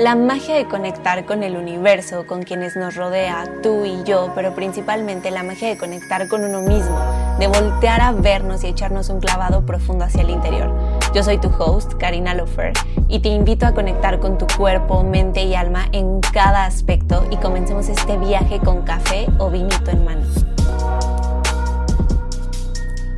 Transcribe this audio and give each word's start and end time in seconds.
La 0.00 0.14
magia 0.14 0.54
de 0.54 0.64
conectar 0.64 1.26
con 1.26 1.42
el 1.42 1.58
universo, 1.58 2.26
con 2.26 2.42
quienes 2.42 2.74
nos 2.74 2.96
rodea, 2.96 3.44
tú 3.62 3.84
y 3.84 4.02
yo, 4.04 4.32
pero 4.34 4.54
principalmente 4.54 5.30
la 5.30 5.42
magia 5.42 5.68
de 5.68 5.76
conectar 5.76 6.26
con 6.26 6.42
uno 6.42 6.62
mismo, 6.62 6.98
de 7.38 7.46
voltear 7.48 8.00
a 8.00 8.12
vernos 8.12 8.64
y 8.64 8.68
echarnos 8.68 9.10
un 9.10 9.20
clavado 9.20 9.66
profundo 9.66 10.06
hacia 10.06 10.22
el 10.22 10.30
interior. 10.30 10.72
Yo 11.14 11.22
soy 11.22 11.36
tu 11.36 11.48
host, 11.48 11.92
Karina 11.98 12.32
Lofer, 12.32 12.72
y 13.08 13.18
te 13.18 13.28
invito 13.28 13.66
a 13.66 13.74
conectar 13.74 14.20
con 14.20 14.38
tu 14.38 14.46
cuerpo, 14.56 15.04
mente 15.04 15.42
y 15.42 15.54
alma 15.54 15.84
en 15.92 16.20
cada 16.32 16.64
aspecto 16.64 17.26
y 17.30 17.36
comencemos 17.36 17.90
este 17.90 18.16
viaje 18.16 18.58
con 18.58 18.80
café 18.86 19.26
o 19.36 19.50
vinito 19.50 19.90
en 19.90 20.02
mano. 20.06 20.22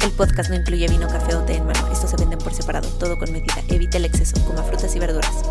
El 0.03 0.11
podcast 0.11 0.51
no 0.51 0.57
incluye 0.57 0.89
vino, 0.89 1.07
café 1.07 1.37
o 1.37 1.43
té 1.43 1.59
en 1.59 1.65
mano. 1.65 1.87
Estos 1.93 2.11
se 2.11 2.17
venden 2.17 2.41
por 2.41 2.53
separado, 2.53 2.89
todo 2.99 3.17
con 3.17 3.31
medida. 3.31 3.55
Evita 3.69 3.99
el 3.99 4.05
exceso, 4.07 4.45
coma 4.45 4.65
frutas 4.65 4.97
y 4.97 4.99
verduras. 4.99 5.45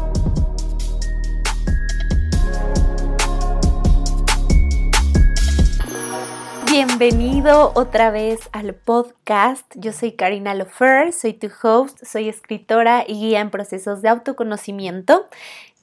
Bienvenido 6.83 7.73
otra 7.75 8.09
vez 8.09 8.39
al 8.53 8.73
podcast. 8.73 9.71
Yo 9.75 9.93
soy 9.93 10.13
Karina 10.13 10.55
Lofer, 10.55 11.13
soy 11.13 11.33
tu 11.33 11.47
host, 11.61 12.03
soy 12.03 12.27
escritora 12.27 13.05
y 13.07 13.19
guía 13.19 13.39
en 13.39 13.51
procesos 13.51 14.01
de 14.01 14.09
autoconocimiento. 14.09 15.29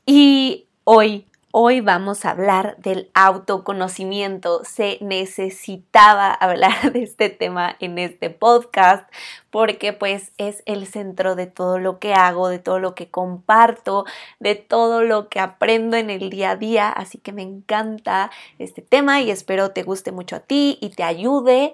Y 0.07 0.67
hoy 0.83 1.29
Hoy 1.51 1.81
vamos 1.81 2.27
a 2.27 2.33
hablar 2.33 2.77
del 2.77 3.11
autoconocimiento. 3.15 4.65
Se 4.65 4.99
necesitaba 5.01 6.31
hablar 6.31 6.93
de 6.93 7.03
este 7.03 7.31
tema 7.31 7.75
en 7.81 7.97
este 7.99 8.29
podcast 8.29 9.11
porque 9.49 9.95
pues 9.95 10.33
es 10.37 10.63
el 10.67 10.87
centro 10.87 11.37
de 11.37 11.47
todo 11.47 11.79
lo 11.79 11.99
que 12.01 12.13
hago, 12.13 12.51
de 12.51 12.59
todo 12.59 12.81
lo 12.81 12.95
que 12.95 13.11
comparto, 13.11 14.05
de 14.41 14.57
todo 14.57 15.03
lo 15.03 15.31
que 15.31 15.41
aprendo 15.41 15.97
en 15.97 16.11
el 16.11 16.29
día 16.29 16.51
a 16.51 16.57
día. 16.57 16.91
Así 16.91 17.17
que 17.17 17.33
me 17.33 17.43
encanta 17.43 18.31
este 18.59 18.83
tema 18.83 19.23
y 19.23 19.31
espero 19.31 19.71
te 19.71 19.85
guste 19.85 20.13
mucho 20.13 20.37
a 20.37 20.41
ti 20.41 20.77
y 20.83 20.91
te 20.91 21.03
ayude. 21.03 21.73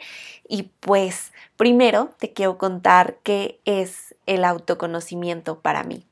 Y 0.48 0.70
pues 0.78 1.32
primero 1.56 2.10
te 2.20 2.32
quiero 2.32 2.58
contar 2.58 3.16
qué 3.24 3.58
es 3.64 4.14
el 4.26 4.44
autoconocimiento 4.44 5.58
para 5.58 5.82
mí. 5.82 6.06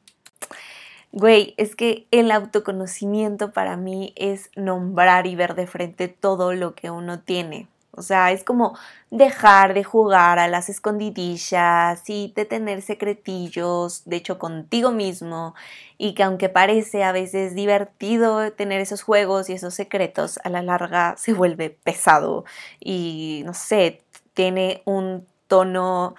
Güey, 1.13 1.55
es 1.59 1.77
que 1.77 2.07
el 2.11 2.31
autoconocimiento 2.31 3.53
para 3.53 3.77
mí 3.77 4.15
es 4.17 4.51
nombrar 4.57 5.27
y 5.27 5.37
ver 5.37 5.55
de 5.55 5.67
frente 5.67 6.09
todo 6.09 6.55
lo 6.55 6.75
que 6.75 6.91
uno 6.91 7.21
tiene. 7.21 7.69
O 7.91 8.01
sea, 8.01 8.33
es 8.33 8.43
como 8.45 8.79
dejar 9.11 9.75
de 9.75 9.85
jugar 9.85 10.39
a 10.39 10.49
las 10.49 10.71
escondidillas 10.71 12.09
y 12.09 12.33
de 12.35 12.47
tener 12.47 12.81
secretillos, 12.81 14.03
de 14.07 14.17
hecho, 14.17 14.39
contigo 14.39 14.91
mismo. 14.91 15.55
Y 15.99 16.15
que 16.15 16.23
aunque 16.23 16.49
parece 16.49 17.05
a 17.05 17.13
veces 17.13 17.55
divertido 17.55 18.51
tener 18.53 18.81
esos 18.81 19.03
juegos 19.03 19.51
y 19.51 19.53
esos 19.53 19.75
secretos, 19.75 20.39
a 20.45 20.49
la 20.49 20.63
larga 20.63 21.15
se 21.19 21.35
vuelve 21.35 21.69
pesado 21.71 22.47
y, 22.81 23.43
no 23.45 23.53
sé, 23.53 24.01
tiene 24.33 24.81
un 24.87 25.27
tono 25.47 26.15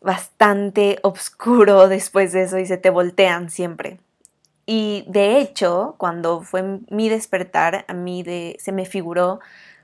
bastante 0.00 0.98
oscuro 1.02 1.88
después 1.88 2.32
de 2.32 2.44
eso 2.44 2.58
y 2.58 2.66
se 2.66 2.78
te 2.78 2.90
voltean 2.90 3.50
siempre. 3.50 3.98
Y 4.66 5.04
de 5.08 5.40
hecho, 5.40 5.96
cuando 5.98 6.42
fue 6.42 6.80
mi 6.90 7.08
despertar, 7.08 7.84
a 7.88 7.94
mí 7.94 8.22
de, 8.22 8.56
se 8.60 8.72
me 8.72 8.86
figuró 8.86 9.40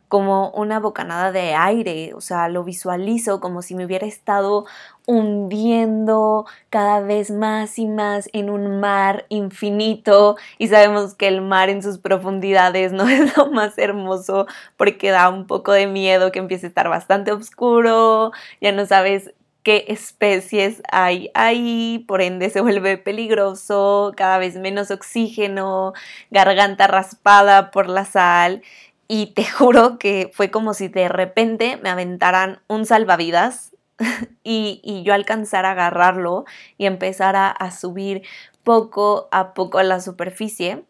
como 0.09 0.51
una 0.53 0.81
bocanada 0.81 1.33
de 1.33 1.55
aire, 1.55 2.15
o 2.15 2.21
sea, 2.23 2.49
lo 2.49 2.65
visualizo 2.65 3.41
como 3.41 3.61
si 3.63 3.75
me 3.75 3.85
hubiera 3.85 4.07
estado 4.07 4.65
hundiendo 5.07 6.47
cada 6.71 7.01
vez 7.01 7.31
más 7.31 7.79
y 7.79 7.87
más 7.87 8.31
en 8.33 8.51
un 8.51 8.81
mar 8.81 9.27
infinito. 9.29 10.37
Y 10.59 10.69
sabemos 10.69 11.15
que 11.15 11.29
el 11.29 11.43
mar 11.43 11.69
en 11.69 11.83
sus 11.83 11.99
profundidades 11.99 12.93
no 12.95 13.09
es 13.09 13.37
lo 13.37 13.51
más 13.51 13.77
hermoso 13.79 14.47
porque 14.77 15.11
da 15.11 15.29
un 15.29 15.47
poco 15.47 15.73
de 15.73 15.87
miedo 15.87 16.33
que 16.33 16.39
empiece 16.39 16.67
a 16.67 16.69
estar 16.71 16.89
bastante 16.89 17.33
oscuro, 17.33 18.33
ya 18.61 18.73
no 18.73 18.87
sabes 18.87 19.33
qué 19.63 19.85
especies 19.89 20.83
hay 20.91 21.31
ahí, 21.35 22.05
por 22.09 22.23
ende 22.23 22.51
se 22.51 22.61
vuelve 22.61 22.99
peligroso, 22.99 24.13
cada 24.17 24.39
vez 24.39 24.57
menos 24.57 24.91
oxígeno, 24.91 25.93
garganta 26.31 26.87
raspada 26.87 27.71
por 27.71 27.89
la 27.89 28.05
sal. 28.05 28.63
Y 29.09 29.29
te 29.29 29.45
juro 29.51 29.99
que 29.99 30.31
fue 30.33 30.51
como 30.51 30.75
si 30.75 30.89
de 30.89 31.09
repente 31.09 31.79
me 31.83 31.91
aventaran 31.91 32.61
un 32.69 32.87
salvavidas 32.87 33.75
y, 34.45 35.03
yo 35.05 35.15
alcanzara 35.15 35.71
a 35.71 35.73
agarrarlo 35.73 36.45
y 36.77 36.87
empezara 36.87 37.51
a 37.51 37.71
subir 37.71 38.23
poco 38.63 39.29
a 39.33 39.55
poco 39.55 39.79
a 39.79 39.83
la 39.83 40.01
superficie. 40.01 40.85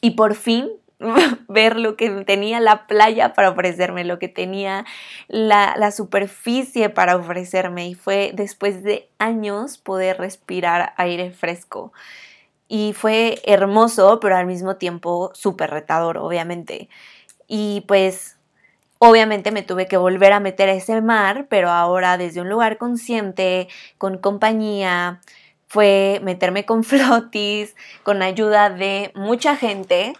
Y 0.00 0.12
por 0.12 0.34
fin 0.34 0.68
ver 1.48 1.76
lo 1.76 1.96
que 1.96 2.10
tenía 2.24 2.60
la 2.60 2.86
playa 2.86 3.32
para 3.34 3.50
ofrecerme, 3.50 4.04
lo 4.04 4.18
que 4.18 4.28
tenía 4.28 4.84
la, 5.28 5.90
superficie 5.90 6.88
para 6.88 7.16
ofrecerme 7.16 7.88
y 7.88 7.94
fue 7.94 8.32
después 8.34 8.82
de 8.82 9.08
años 9.18 9.78
poder 9.78 10.18
respirar 10.18 10.94
aire 10.96 11.30
fresco. 11.30 11.92
Y 12.68 12.94
fue 12.94 13.40
hermoso, 13.44 14.18
pero 14.20 14.36
al 14.36 14.46
mismo 14.46 14.76
tiempo 14.76 15.30
súper 15.34 15.70
retador, 15.70 16.18
obviamente. 16.18 16.88
Y 17.46 17.84
pues 17.86 18.36
Obviamente 19.04 19.50
me 19.50 19.62
tuve 19.62 19.88
que 19.88 19.96
volver 19.96 20.32
a 20.32 20.38
meter 20.38 20.68
a 20.68 20.74
ese 20.74 21.00
mar, 21.00 21.46
pero 21.48 21.70
ahora 21.70 22.16
desde 22.16 22.40
un 22.40 22.48
lugar 22.48 22.78
consciente, 22.78 23.66
con 23.98 24.16
compañía, 24.16 25.20
fue 25.66 26.20
meterme 26.22 26.66
con 26.66 26.84
flotis, 26.84 27.74
con 28.04 28.22
ayuda 28.22 28.70
de 28.70 29.10
mucha 29.16 29.56
gente 29.56 30.12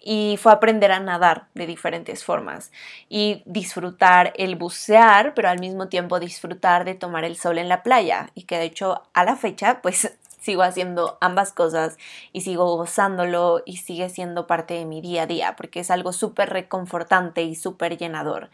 y 0.00 0.38
fue 0.38 0.52
aprender 0.52 0.92
a 0.92 1.00
nadar 1.00 1.48
de 1.54 1.66
diferentes 1.66 2.24
formas 2.24 2.72
y 3.08 3.42
disfrutar 3.44 4.32
el 4.36 4.56
bucear, 4.56 5.34
pero 5.34 5.50
al 5.50 5.60
mismo 5.60 5.88
tiempo 5.88 6.18
disfrutar 6.18 6.84
de 6.84 6.94
tomar 6.94 7.24
el 7.24 7.36
sol 7.36 7.58
en 7.58 7.68
la 7.68 7.82
playa 7.82 8.30
y 8.34 8.44
que 8.44 8.56
de 8.56 8.64
hecho 8.64 9.02
a 9.12 9.24
la 9.24 9.36
fecha 9.36 9.82
pues 9.82 10.16
sigo 10.40 10.62
haciendo 10.62 11.18
ambas 11.20 11.52
cosas 11.52 11.98
y 12.32 12.40
sigo 12.40 12.76
gozándolo 12.76 13.62
y 13.66 13.76
sigue 13.76 14.08
siendo 14.08 14.46
parte 14.46 14.74
de 14.74 14.86
mi 14.86 15.02
día 15.02 15.24
a 15.24 15.26
día 15.26 15.54
porque 15.54 15.80
es 15.80 15.90
algo 15.90 16.14
súper 16.14 16.48
reconfortante 16.48 17.42
y 17.42 17.54
súper 17.54 17.98
llenador. 17.98 18.50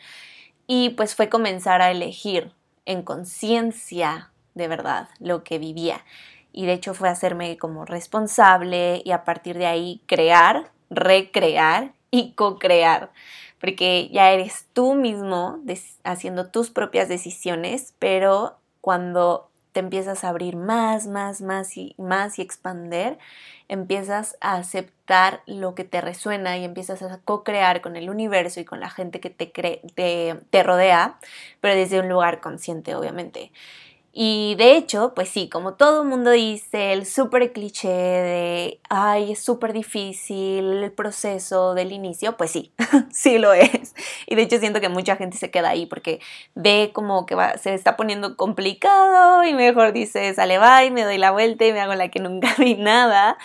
Y 0.66 0.90
pues 0.90 1.14
fue 1.14 1.28
comenzar 1.28 1.80
a 1.80 1.92
elegir 1.92 2.52
en 2.86 3.02
conciencia 3.02 4.30
de 4.54 4.66
verdad 4.66 5.08
lo 5.20 5.44
que 5.44 5.60
vivía. 5.60 6.04
Y 6.52 6.66
de 6.66 6.72
hecho 6.72 6.94
fue 6.94 7.08
hacerme 7.08 7.56
como 7.56 7.84
responsable 7.84 9.02
y 9.04 9.12
a 9.12 9.22
partir 9.24 9.58
de 9.58 9.66
ahí 9.66 10.00
crear 10.06 10.72
recrear 10.90 11.92
y 12.10 12.32
co-crear, 12.32 13.10
porque 13.60 14.08
ya 14.12 14.30
eres 14.30 14.66
tú 14.72 14.94
mismo 14.94 15.58
haciendo 16.04 16.48
tus 16.48 16.70
propias 16.70 17.08
decisiones, 17.08 17.94
pero 17.98 18.58
cuando 18.80 19.50
te 19.76 19.80
empiezas 19.80 20.24
a 20.24 20.30
abrir 20.30 20.56
más, 20.56 21.06
más, 21.06 21.42
más 21.42 21.76
y 21.76 21.94
más 21.98 22.38
y 22.38 22.42
expander, 22.42 23.18
empiezas 23.68 24.38
a 24.40 24.54
aceptar 24.54 25.42
lo 25.46 25.74
que 25.74 25.84
te 25.84 26.00
resuena 26.00 26.56
y 26.56 26.64
empiezas 26.64 27.02
a 27.02 27.18
co-crear 27.18 27.82
con 27.82 27.94
el 27.96 28.08
universo 28.08 28.58
y 28.58 28.64
con 28.64 28.80
la 28.80 28.88
gente 28.88 29.20
que 29.20 29.28
te, 29.28 30.62
rodea, 30.62 31.18
pero 31.60 31.74
desde 31.74 32.00
un 32.00 32.08
lugar 32.08 32.40
consciente, 32.40 32.94
obviamente. 32.94 33.52
Y 34.18 34.54
de 34.54 34.78
hecho, 34.78 35.12
pues 35.14 35.28
sí, 35.28 35.50
como 35.50 35.74
todo 35.74 36.00
el 36.00 36.08
mundo 36.08 36.30
dice, 36.30 36.94
el 36.94 37.04
súper 37.04 37.52
cliché 37.52 37.88
de, 37.88 38.80
ay, 38.88 39.32
es 39.32 39.44
súper 39.44 39.74
difícil 39.74 40.84
el 40.84 40.90
proceso 40.90 41.74
del 41.74 41.92
inicio, 41.92 42.34
pues 42.38 42.50
sí, 42.50 42.72
sí 43.12 43.36
lo 43.36 43.52
es. 43.52 43.94
Y 44.26 44.34
de 44.34 44.40
hecho 44.40 44.58
siento 44.58 44.80
que 44.80 44.88
mucha 44.88 45.16
gente 45.16 45.36
se 45.36 45.50
queda 45.50 45.68
ahí 45.68 45.84
porque 45.84 46.20
ve 46.54 46.92
como 46.94 47.26
que 47.26 47.36
se 47.60 47.74
está 47.74 47.94
poniendo 47.98 48.38
complicado 48.38 49.44
y 49.44 49.52
mejor 49.52 49.92
dice, 49.92 50.32
sale, 50.32 50.58
y 50.86 50.90
me 50.90 51.04
doy 51.04 51.18
la 51.18 51.30
vuelta 51.32 51.66
y 51.66 51.74
me 51.74 51.80
hago 51.80 51.94
la 51.94 52.08
que 52.08 52.20
nunca 52.20 52.54
vi 52.58 52.74
nada. 52.74 53.36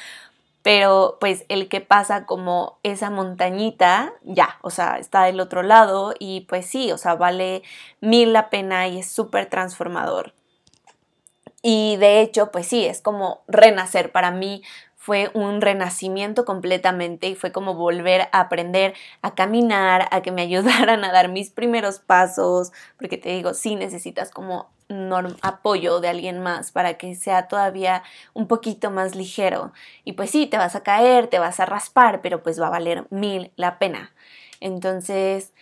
Pero 0.61 1.17
pues 1.19 1.43
el 1.49 1.67
que 1.67 1.81
pasa 1.81 2.25
como 2.25 2.79
esa 2.83 3.09
montañita, 3.09 4.13
ya, 4.23 4.57
o 4.61 4.69
sea, 4.69 4.99
está 4.99 5.23
del 5.25 5.41
otro 5.41 5.63
lado 5.63 6.13
y 6.17 6.41
pues 6.47 6.65
sí, 6.65 6.93
o 6.93 6.97
sea, 6.97 7.15
vale 7.15 7.61
mil 7.99 8.31
la 8.31 8.49
pena 8.49 8.87
y 8.87 8.99
es 8.99 9.11
súper 9.11 9.47
transformador. 9.47 10.33
Y 11.61 11.97
de 11.97 12.21
hecho, 12.21 12.51
pues 12.51 12.67
sí, 12.67 12.85
es 12.85 13.01
como 13.01 13.43
renacer. 13.47 14.11
Para 14.11 14.31
mí 14.31 14.63
fue 14.95 15.31
un 15.33 15.61
renacimiento 15.61 16.45
completamente 16.45 17.27
y 17.27 17.35
fue 17.35 17.51
como 17.51 17.73
volver 17.73 18.29
a 18.31 18.41
aprender 18.41 18.93
a 19.23 19.33
caminar, 19.35 20.07
a 20.11 20.21
que 20.21 20.31
me 20.31 20.41
ayudaran 20.43 21.03
a 21.03 21.11
dar 21.11 21.29
mis 21.29 21.49
primeros 21.51 21.99
pasos, 21.99 22.71
porque 22.97 23.17
te 23.17 23.29
digo, 23.29 23.53
sí 23.53 23.75
necesitas 23.75 24.31
como 24.31 24.69
apoyo 25.41 26.01
de 26.01 26.09
alguien 26.09 26.39
más 26.39 26.71
para 26.71 26.95
que 26.95 27.15
sea 27.15 27.47
todavía 27.47 28.03
un 28.33 28.47
poquito 28.47 28.91
más 28.91 29.15
ligero. 29.15 29.71
Y 30.03 30.13
pues 30.13 30.29
sí, 30.31 30.47
te 30.47 30.57
vas 30.57 30.75
a 30.75 30.83
caer, 30.83 31.27
te 31.27 31.39
vas 31.39 31.59
a 31.59 31.65
raspar, 31.65 32.21
pero 32.21 32.43
pues 32.43 32.61
va 32.61 32.67
a 32.67 32.71
valer 32.71 33.07
mil 33.09 33.51
la 33.55 33.79
pena. 33.79 34.13
Entonces, 34.59 35.53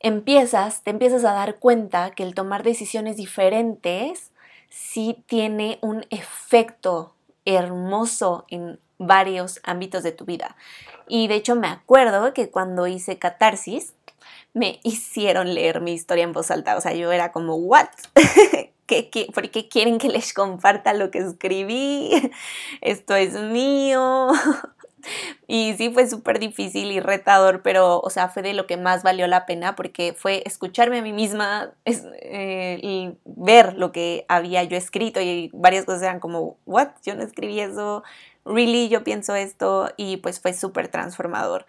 empiezas, 0.00 0.82
te 0.82 0.90
empiezas 0.90 1.24
a 1.24 1.32
dar 1.32 1.56
cuenta 1.60 2.10
que 2.10 2.24
el 2.24 2.34
tomar 2.34 2.62
decisiones 2.64 3.16
diferentes 3.16 4.31
sí 4.72 5.22
tiene 5.26 5.78
un 5.82 6.04
efecto 6.10 7.14
hermoso 7.44 8.46
en 8.48 8.80
varios 8.98 9.60
ámbitos 9.64 10.02
de 10.02 10.12
tu 10.12 10.24
vida. 10.24 10.56
Y 11.08 11.28
de 11.28 11.34
hecho 11.34 11.56
me 11.56 11.68
acuerdo 11.68 12.32
que 12.32 12.50
cuando 12.50 12.86
hice 12.86 13.18
catarsis, 13.18 13.94
me 14.54 14.80
hicieron 14.84 15.54
leer 15.54 15.80
mi 15.80 15.92
historia 15.92 16.24
en 16.24 16.32
voz 16.32 16.50
alta. 16.50 16.76
O 16.76 16.80
sea, 16.80 16.94
yo 16.94 17.12
era 17.12 17.32
como, 17.32 17.56
¿what? 17.56 17.88
¿Qué, 18.86 19.10
qué, 19.10 19.28
por 19.32 19.50
qué 19.50 19.68
quieren 19.68 19.98
que 19.98 20.08
les 20.08 20.34
comparta 20.34 20.92
lo 20.94 21.10
que 21.10 21.18
escribí? 21.18 22.10
Esto 22.80 23.14
es 23.14 23.34
mío. 23.34 24.28
Y 25.46 25.74
sí 25.74 25.90
fue 25.90 26.08
súper 26.08 26.38
difícil 26.38 26.92
y 26.92 27.00
retador, 27.00 27.62
pero, 27.62 28.00
o 28.00 28.10
sea, 28.10 28.28
fue 28.28 28.42
de 28.42 28.54
lo 28.54 28.66
que 28.66 28.76
más 28.76 29.02
valió 29.02 29.26
la 29.26 29.46
pena 29.46 29.74
porque 29.76 30.14
fue 30.16 30.42
escucharme 30.46 30.98
a 30.98 31.02
mí 31.02 31.12
misma 31.12 31.72
eh, 31.84 32.78
y 32.82 33.12
ver 33.24 33.74
lo 33.76 33.92
que 33.92 34.24
había 34.28 34.62
yo 34.64 34.76
escrito 34.76 35.20
y 35.20 35.50
varias 35.52 35.84
cosas 35.84 36.02
eran 36.02 36.20
como, 36.20 36.56
¿what? 36.66 36.88
Yo 37.04 37.14
no 37.14 37.22
escribí 37.22 37.60
eso, 37.60 38.02
really, 38.44 38.88
yo 38.88 39.04
pienso 39.04 39.34
esto 39.34 39.90
y 39.96 40.18
pues 40.18 40.40
fue 40.40 40.54
súper 40.54 40.88
transformador 40.88 41.66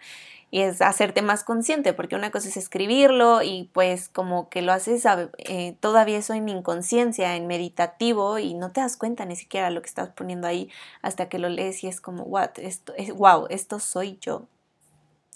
y 0.54 0.60
es 0.60 0.82
hacerte 0.82 1.20
más 1.20 1.42
consciente, 1.42 1.94
porque 1.94 2.14
una 2.14 2.30
cosa 2.30 2.48
es 2.48 2.56
escribirlo 2.56 3.42
y 3.42 3.70
pues 3.72 4.08
como 4.08 4.48
que 4.48 4.62
lo 4.62 4.72
haces 4.72 5.04
eh, 5.38 5.76
todavía 5.80 6.18
eso 6.18 6.32
en 6.32 6.48
inconsciencia, 6.48 7.34
en 7.34 7.48
meditativo 7.48 8.38
y 8.38 8.54
no 8.54 8.70
te 8.70 8.80
das 8.80 8.96
cuenta 8.96 9.24
ni 9.24 9.34
siquiera 9.34 9.70
lo 9.70 9.82
que 9.82 9.88
estás 9.88 10.10
poniendo 10.10 10.46
ahí 10.46 10.70
hasta 11.02 11.28
que 11.28 11.40
lo 11.40 11.48
lees 11.48 11.82
y 11.82 11.88
es 11.88 12.00
como, 12.00 12.22
what, 12.22 12.50
esto 12.58 12.94
es, 12.96 13.12
wow, 13.12 13.48
esto 13.50 13.80
soy 13.80 14.16
yo. 14.20 14.46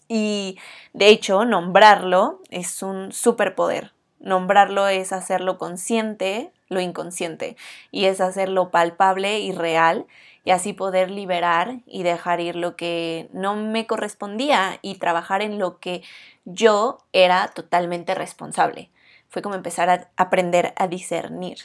Y 0.06 0.56
de 0.93 1.09
hecho, 1.09 1.44
nombrarlo 1.44 2.41
es 2.49 2.85
un 2.85 3.11
superpoder. 3.11 3.94
Nombrarlo 4.21 4.87
es 4.87 5.12
hacerlo 5.12 5.59
consciente, 5.59 6.53
lo 6.69 6.81
inconsciente, 6.81 7.56
y 7.91 8.06
es 8.06 8.20
hacerlo 8.20 8.70
palpable 8.70 9.41
y 9.41 9.53
real 9.53 10.06
y 10.44 10.50
así 10.50 10.73
poder 10.73 11.11
liberar 11.11 11.81
y 11.87 12.03
dejar 12.03 12.41
ir 12.41 12.56
lo 12.56 12.76
que 12.76 13.29
no 13.32 13.56
me 13.56 13.87
correspondía 13.87 14.79
y 14.82 14.94
trabajar 14.94 15.43
en 15.43 15.59
lo 15.59 15.79
que 15.79 16.03
yo 16.44 16.99
era 17.12 17.49
totalmente 17.49 18.15
responsable. 18.15 18.91
Fue 19.29 19.43
como 19.43 19.55
empezar 19.55 19.91
a 19.91 20.09
aprender 20.17 20.73
a 20.76 20.88
discernir. 20.88 21.59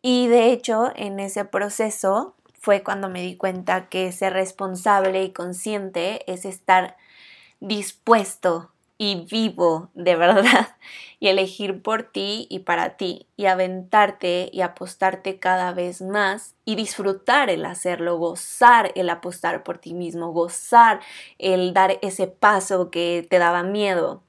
Y 0.00 0.28
de 0.28 0.52
hecho, 0.52 0.92
en 0.94 1.18
ese 1.18 1.44
proceso 1.44 2.34
fue 2.60 2.82
cuando 2.82 3.08
me 3.08 3.22
di 3.22 3.36
cuenta 3.36 3.88
que 3.88 4.12
ser 4.12 4.34
responsable 4.34 5.24
y 5.24 5.32
consciente 5.32 6.30
es 6.30 6.44
estar 6.44 6.96
dispuesto 7.60 8.73
y 8.98 9.26
vivo 9.30 9.90
de 9.94 10.16
verdad 10.16 10.68
y 11.20 11.28
elegir 11.28 11.82
por 11.82 12.04
ti 12.04 12.46
y 12.50 12.60
para 12.60 12.96
ti 12.96 13.26
y 13.36 13.46
aventarte 13.46 14.50
y 14.52 14.60
apostarte 14.60 15.38
cada 15.38 15.72
vez 15.72 16.00
más 16.02 16.54
y 16.64 16.76
disfrutar 16.76 17.50
el 17.50 17.64
hacerlo, 17.64 18.18
gozar 18.18 18.92
el 18.94 19.10
apostar 19.10 19.62
por 19.64 19.78
ti 19.78 19.94
mismo, 19.94 20.32
gozar 20.32 21.00
el 21.38 21.74
dar 21.74 21.98
ese 22.02 22.26
paso 22.26 22.90
que 22.90 23.26
te 23.28 23.38
daba 23.38 23.62
miedo, 23.62 24.22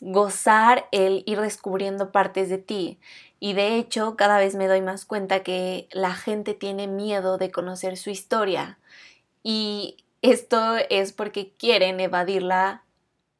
gozar 0.00 0.88
el 0.92 1.22
ir 1.26 1.40
descubriendo 1.40 2.12
partes 2.12 2.48
de 2.48 2.58
ti. 2.58 2.98
Y 3.40 3.52
de 3.52 3.76
hecho, 3.76 4.16
cada 4.16 4.38
vez 4.38 4.54
me 4.54 4.68
doy 4.68 4.80
más 4.80 5.04
cuenta 5.04 5.42
que 5.42 5.88
la 5.92 6.14
gente 6.14 6.54
tiene 6.54 6.86
miedo 6.88 7.36
de 7.38 7.50
conocer 7.50 7.96
su 7.96 8.10
historia. 8.10 8.78
Y 9.42 9.98
esto 10.22 10.76
es 10.88 11.12
porque 11.12 11.52
quieren 11.58 12.00
evadirla 12.00 12.83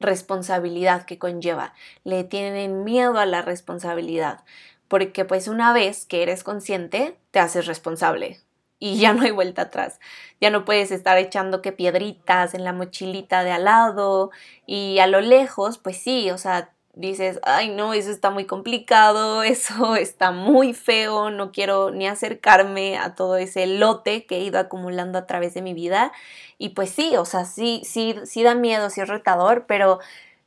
responsabilidad 0.05 1.05
que 1.05 1.19
conlleva. 1.19 1.75
Le 2.05 2.25
tienen 2.25 2.85
miedo 2.85 3.19
a 3.19 3.27
la 3.27 3.43
responsabilidad, 3.43 4.45
porque 4.89 5.25
pues 5.25 5.49
una 5.49 5.73
vez 5.73 6.07
que 6.07 6.23
eres 6.23 6.45
consciente, 6.45 7.17
te 7.31 7.41
haces 7.41 7.67
responsable 7.67 8.41
y 8.79 8.99
ya 8.99 9.15
no 9.15 9.23
hay 9.23 9.31
vuelta 9.31 9.63
atrás. 9.63 9.99
Ya 10.41 10.51
no 10.51 10.65
puedes 10.65 10.91
estar 10.91 11.17
echando 11.17 11.63
que 11.63 11.73
piedritas 11.73 12.55
en 12.55 12.65
la 12.65 12.73
mochilita 12.73 13.43
de 13.43 13.53
al 13.53 13.65
lado 13.65 14.31
y 14.67 14.99
a 14.99 15.07
lo 15.07 15.21
lejos, 15.21 15.79
pues 15.79 15.97
sí, 15.97 16.31
o 16.31 16.39
sea, 16.39 16.74
dices, 16.97 17.41
ay 17.43 17.71
no, 17.71 17.95
eso 17.95 18.11
está 18.11 18.31
muy 18.31 18.47
complicado, 18.47 19.43
eso 19.45 19.97
está 19.97 20.31
muy 20.31 20.75
feo, 20.75 21.31
no 21.31 21.53
quiero 21.53 21.91
ni 21.91 22.07
acercarme 22.07 22.99
a 22.99 23.15
todo 23.15 23.37
ese 23.37 23.67
lote 23.67 24.27
que 24.27 24.37
he 24.37 24.45
ido 24.45 24.59
acumulando 24.59 25.19
a 25.19 25.27
través 25.27 25.55
de 25.55 25.63
mi 25.63 25.75
vida. 25.75 26.13
Y 26.59 26.71
pues 26.71 26.91
sí, 26.91 27.17
o 27.17 27.25
sea, 27.25 27.45
sí, 27.45 27.83
sí, 27.85 28.17
sí 28.25 28.43
da 28.43 28.55
miedo, 28.55 28.91
sí 28.91 29.01
es 29.01 29.09
retador, 29.09 29.67
pero 29.67 29.99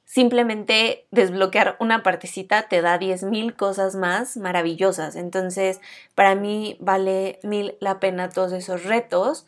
simplemente 0.06 1.06
desbloquear 1.12 1.76
una 1.82 2.02
partecita 2.02 2.70
te 2.70 2.82
da 2.82 2.98
10.000 2.98 3.56
cosas 3.56 3.96
más 3.96 4.38
maravillosas. 4.38 5.18
Entonces, 5.18 5.82
para 6.16 6.34
mí 6.34 6.78
vale 6.80 7.40
mil 7.44 7.76
la 7.82 8.00
pena 8.00 8.30
todos 8.30 8.54
esos 8.54 8.86
retos 8.86 9.46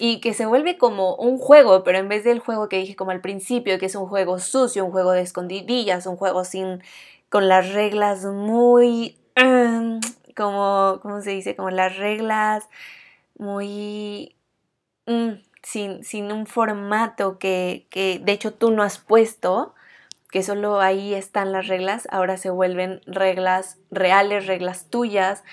y 0.00 0.20
que 0.20 0.32
se 0.32 0.46
vuelve 0.46 0.78
como 0.78 1.14
un 1.16 1.38
juego, 1.38 1.84
pero 1.84 1.98
en 1.98 2.08
vez 2.08 2.24
del 2.24 2.40
juego 2.40 2.70
que 2.70 2.78
dije 2.78 2.96
como 2.96 3.10
al 3.10 3.20
principio, 3.20 3.78
que 3.78 3.86
es 3.86 3.94
un 3.94 4.06
juego 4.06 4.38
sucio, 4.38 4.86
un 4.86 4.92
juego 4.92 5.12
de 5.12 5.20
escondidillas, 5.20 6.06
un 6.06 6.16
juego 6.16 6.44
sin 6.44 6.82
con 7.28 7.48
las 7.48 7.72
reglas 7.74 8.24
muy 8.24 9.18
em, 9.36 10.00
como 10.34 11.00
¿cómo 11.02 11.20
se 11.20 11.30
dice? 11.32 11.54
como 11.54 11.70
las 11.70 11.98
reglas 11.98 12.68
muy 13.38 14.34
mm, 15.06 15.32
sin, 15.62 16.02
sin, 16.04 16.32
un 16.32 16.46
formato 16.46 17.38
que, 17.38 17.86
que 17.90 18.20
de 18.24 18.32
hecho 18.32 18.54
tú 18.54 18.70
no 18.70 18.82
has 18.82 18.98
puesto, 18.98 19.74
que 20.30 20.42
solo 20.42 20.80
ahí 20.80 21.14
están 21.14 21.52
las 21.52 21.68
reglas, 21.68 22.08
ahora 22.10 22.38
se 22.38 22.50
vuelven 22.50 23.02
reglas 23.06 23.78
reales, 23.90 24.46
reglas 24.46 24.86
tuyas, 24.88 25.44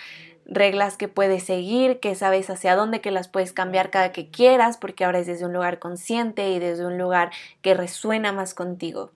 reglas 0.48 0.98
que 0.98 1.08
puedes 1.08 1.44
seguir, 1.44 2.00
que 2.00 2.16
sabes 2.16 2.50
hacia 2.50 2.76
dónde, 2.76 3.02
que 3.02 3.12
las 3.12 3.28
puedes 3.28 3.54
cambiar 3.54 3.90
cada 3.92 4.12
que 4.12 4.32
quieras, 4.32 4.78
porque 4.78 5.06
ahora 5.06 5.20
es 5.20 5.28
desde 5.28 5.46
un 5.46 5.54
lugar 5.54 5.80
consciente 5.80 6.50
y 6.50 6.60
desde 6.60 6.86
un 6.86 6.98
lugar 6.98 7.32
que 7.62 7.74
resuena 7.74 8.32
más 8.32 8.54
contigo. 8.54 9.12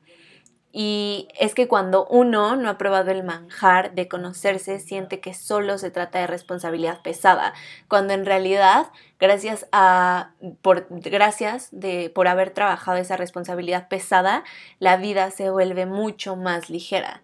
Y 0.73 1.27
es 1.37 1.53
que 1.53 1.67
cuando 1.67 2.05
uno 2.05 2.55
no 2.55 2.69
ha 2.69 2.77
probado 2.77 3.11
el 3.11 3.23
manjar 3.23 3.93
de 3.93 4.07
conocerse, 4.07 4.79
siente 4.79 5.19
que 5.19 5.33
solo 5.33 5.77
se 5.77 5.91
trata 5.91 6.19
de 6.19 6.27
responsabilidad 6.27 7.01
pesada, 7.01 7.53
cuando 7.89 8.13
en 8.13 8.25
realidad, 8.25 8.87
gracias 9.19 9.67
a 9.73 10.31
por 10.61 10.87
gracias 10.89 11.67
de 11.71 12.09
por 12.09 12.29
haber 12.29 12.51
trabajado 12.51 12.99
esa 12.99 13.17
responsabilidad 13.17 13.89
pesada, 13.89 14.45
la 14.79 14.95
vida 14.95 15.29
se 15.31 15.49
vuelve 15.49 15.85
mucho 15.85 16.37
más 16.37 16.69
ligera. 16.69 17.21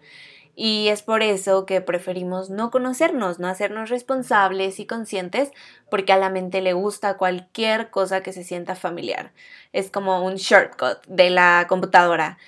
Y 0.59 0.87
es 0.87 1.03
por 1.03 1.21
eso 1.21 1.67
que 1.67 1.81
preferimos 1.81 2.49
no 2.49 2.71
conocernos, 2.71 3.37
no 3.37 3.47
hacernos 3.47 3.91
responsables 3.91 4.79
y 4.79 4.87
conscientes, 4.87 5.51
porque 5.87 6.13
a 6.13 6.17
la 6.17 6.31
mente 6.31 6.61
le 6.61 6.73
gusta 6.73 7.15
cualquier 7.15 7.91
cosa 7.91 8.23
que 8.23 8.33
se 8.33 8.43
sienta 8.43 8.73
familiar. 8.73 9.33
Es 9.71 9.91
como 9.91 10.25
un 10.25 10.37
shortcut 10.37 11.05
de 11.07 11.29
la 11.29 11.67
computadora. 11.69 12.39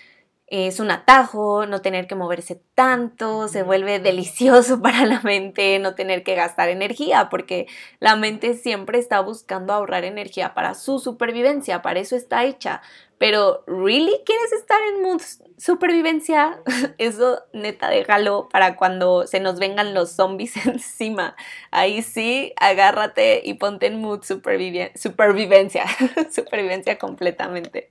Es 0.48 0.80
un 0.80 0.90
atajo, 0.90 1.68
no 1.68 1.82
tener 1.82 2.08
que 2.08 2.16
moverse 2.16 2.60
tanto, 2.74 3.48
se 3.48 3.62
vuelve 3.62 4.00
delicioso 4.00 4.82
para 4.82 5.06
la 5.06 5.22
mente 5.22 5.78
no 5.78 5.94
tener 5.94 6.24
que 6.24 6.34
gastar 6.34 6.70
energía, 6.70 7.30
porque 7.30 7.68
la 8.00 8.16
mente 8.16 8.56
siempre 8.56 8.98
está 8.98 9.20
buscando 9.20 9.72
ahorrar 9.72 10.04
energía 10.04 10.56
para 10.56 10.74
su 10.74 10.98
supervivencia, 10.98 11.84
para 11.84 12.00
eso 12.00 12.16
está 12.16 12.44
hecha. 12.46 12.82
Pero, 13.20 13.66
¿really 13.68 14.14
quieres 14.26 14.54
estar 14.54 14.80
en 14.82 15.02
mood 15.04 15.22
supervivencia? 15.58 16.62
Eso 16.98 17.44
neta 17.52 17.90
déjalo 17.90 18.48
para 18.48 18.78
cuando 18.78 19.28
se 19.28 19.42
nos 19.42 19.60
vengan 19.60 19.94
los 19.94 20.12
zombies 20.12 20.56
encima. 20.66 21.36
Ahí 21.70 22.02
sí, 22.02 22.54
agárrate 22.56 23.42
y 23.44 23.56
ponte 23.56 23.88
en 23.88 24.00
mood 24.00 24.24
supervivencia. 24.24 25.86
supervivencia 26.32 26.98
completamente. 26.98 27.90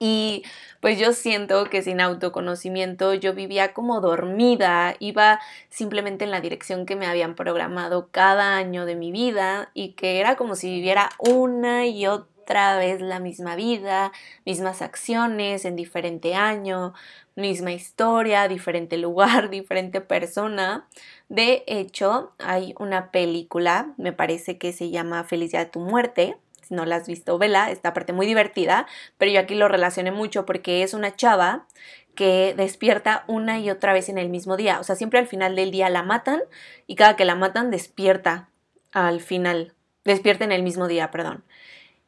Y 0.00 0.44
pues 0.80 1.00
yo 1.00 1.12
siento 1.12 1.64
que 1.64 1.82
sin 1.82 2.00
autoconocimiento 2.00 3.14
yo 3.14 3.34
vivía 3.34 3.72
como 3.72 4.00
dormida, 4.00 4.94
iba 5.00 5.40
simplemente 5.70 6.24
en 6.24 6.30
la 6.30 6.40
dirección 6.40 6.86
que 6.86 6.94
me 6.94 7.06
habían 7.06 7.34
programado 7.34 8.10
cada 8.12 8.56
año 8.56 8.84
de 8.84 8.94
mi 8.94 9.10
vida 9.10 9.70
y 9.74 9.94
que 9.94 10.20
era 10.20 10.36
como 10.36 10.54
si 10.54 10.70
viviera 10.70 11.10
una 11.18 11.86
y 11.86 12.06
otra 12.06 12.37
otra 12.48 12.78
vez 12.78 13.02
la 13.02 13.20
misma 13.20 13.56
vida, 13.56 14.10
mismas 14.46 14.80
acciones 14.80 15.66
en 15.66 15.76
diferente 15.76 16.34
año, 16.34 16.94
misma 17.36 17.72
historia, 17.72 18.48
diferente 18.48 18.96
lugar, 18.96 19.50
diferente 19.50 20.00
persona. 20.00 20.88
De 21.28 21.62
hecho, 21.66 22.32
hay 22.38 22.74
una 22.78 23.10
película, 23.10 23.92
me 23.98 24.14
parece 24.14 24.56
que 24.56 24.72
se 24.72 24.88
llama 24.88 25.24
Felicidad 25.24 25.66
de 25.66 25.70
tu 25.70 25.80
muerte. 25.80 26.38
Si 26.62 26.74
no 26.74 26.86
la 26.86 26.96
has 26.96 27.06
visto, 27.06 27.36
vela, 27.36 27.70
esta 27.70 27.92
parte 27.92 28.14
muy 28.14 28.24
divertida, 28.24 28.86
pero 29.18 29.30
yo 29.30 29.40
aquí 29.40 29.54
lo 29.54 29.68
relacioné 29.68 30.10
mucho 30.10 30.46
porque 30.46 30.82
es 30.82 30.94
una 30.94 31.14
chava 31.14 31.66
que 32.14 32.54
despierta 32.56 33.24
una 33.26 33.58
y 33.60 33.68
otra 33.68 33.92
vez 33.92 34.08
en 34.08 34.16
el 34.16 34.30
mismo 34.30 34.56
día. 34.56 34.80
O 34.80 34.84
sea, 34.84 34.96
siempre 34.96 35.18
al 35.18 35.26
final 35.26 35.54
del 35.54 35.70
día 35.70 35.90
la 35.90 36.02
matan 36.02 36.40
y 36.86 36.94
cada 36.94 37.14
que 37.14 37.26
la 37.26 37.34
matan 37.34 37.70
despierta 37.70 38.48
al 38.92 39.20
final. 39.20 39.74
Despierta 40.04 40.44
en 40.44 40.52
el 40.52 40.62
mismo 40.62 40.88
día, 40.88 41.10
perdón 41.10 41.44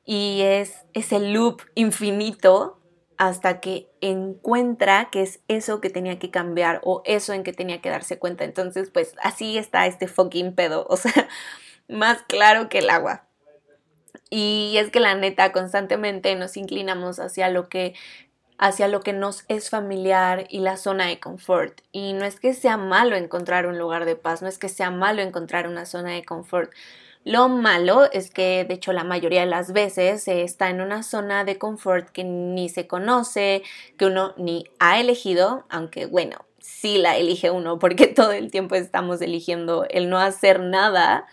y 0.04 0.42
es 0.42 0.84
ese 0.92 1.20
loop 1.20 1.62
infinito 1.74 2.80
hasta 3.20 3.60
que 3.60 3.86
encuentra 4.00 5.10
que 5.10 5.20
es 5.20 5.40
eso 5.46 5.82
que 5.82 5.90
tenía 5.90 6.18
que 6.18 6.30
cambiar 6.30 6.80
o 6.84 7.02
eso 7.04 7.34
en 7.34 7.42
que 7.42 7.52
tenía 7.52 7.82
que 7.82 7.90
darse 7.90 8.18
cuenta. 8.18 8.44
Entonces, 8.44 8.90
pues 8.90 9.14
así 9.22 9.58
está 9.58 9.86
este 9.86 10.08
fucking 10.08 10.54
pedo. 10.54 10.86
O 10.90 10.96
sea, 10.96 11.28
más 11.86 12.22
claro 12.22 12.68
que 12.70 12.78
el 12.78 12.88
agua. 12.88 13.26
Y 14.30 14.76
es 14.78 14.90
que 14.90 15.00
la 15.00 15.14
neta 15.14 15.52
constantemente 15.52 16.34
nos 16.36 16.56
inclinamos 16.56 17.18
hacia 17.18 17.50
lo 17.50 17.68
que 17.68 17.94
hacia 18.56 18.88
lo 18.88 19.00
que 19.00 19.14
nos 19.14 19.44
es 19.48 19.70
familiar 19.70 20.46
y 20.50 20.60
la 20.60 20.76
zona 20.76 21.06
de 21.06 21.18
confort. 21.18 21.80
Y 21.92 22.12
no 22.12 22.24
es 22.26 22.40
que 22.40 22.52
sea 22.52 22.76
malo 22.76 23.16
encontrar 23.16 23.66
un 23.66 23.78
lugar 23.78 24.04
de 24.04 24.16
paz, 24.16 24.42
no 24.42 24.48
es 24.48 24.58
que 24.58 24.68
sea 24.68 24.90
malo 24.90 25.22
encontrar 25.22 25.66
una 25.66 25.86
zona 25.86 26.12
de 26.12 26.24
confort. 26.24 26.70
Lo 27.24 27.48
malo 27.50 28.10
es 28.10 28.30
que, 28.30 28.64
de 28.64 28.74
hecho, 28.74 28.92
la 28.92 29.04
mayoría 29.04 29.40
de 29.40 29.46
las 29.46 29.72
veces 29.72 30.22
se 30.22 30.42
está 30.42 30.70
en 30.70 30.80
una 30.80 31.02
zona 31.02 31.44
de 31.44 31.58
confort 31.58 32.08
que 32.08 32.24
ni 32.24 32.68
se 32.70 32.86
conoce, 32.86 33.62
que 33.98 34.06
uno 34.06 34.32
ni 34.38 34.64
ha 34.78 34.98
elegido, 35.00 35.66
aunque 35.68 36.06
bueno, 36.06 36.38
sí 36.60 36.98
la 36.98 37.16
elige 37.18 37.50
uno, 37.50 37.78
porque 37.78 38.06
todo 38.08 38.32
el 38.32 38.50
tiempo 38.50 38.74
estamos 38.74 39.20
eligiendo 39.20 39.86
el 39.90 40.08
no 40.08 40.18
hacer 40.18 40.60
nada, 40.60 41.26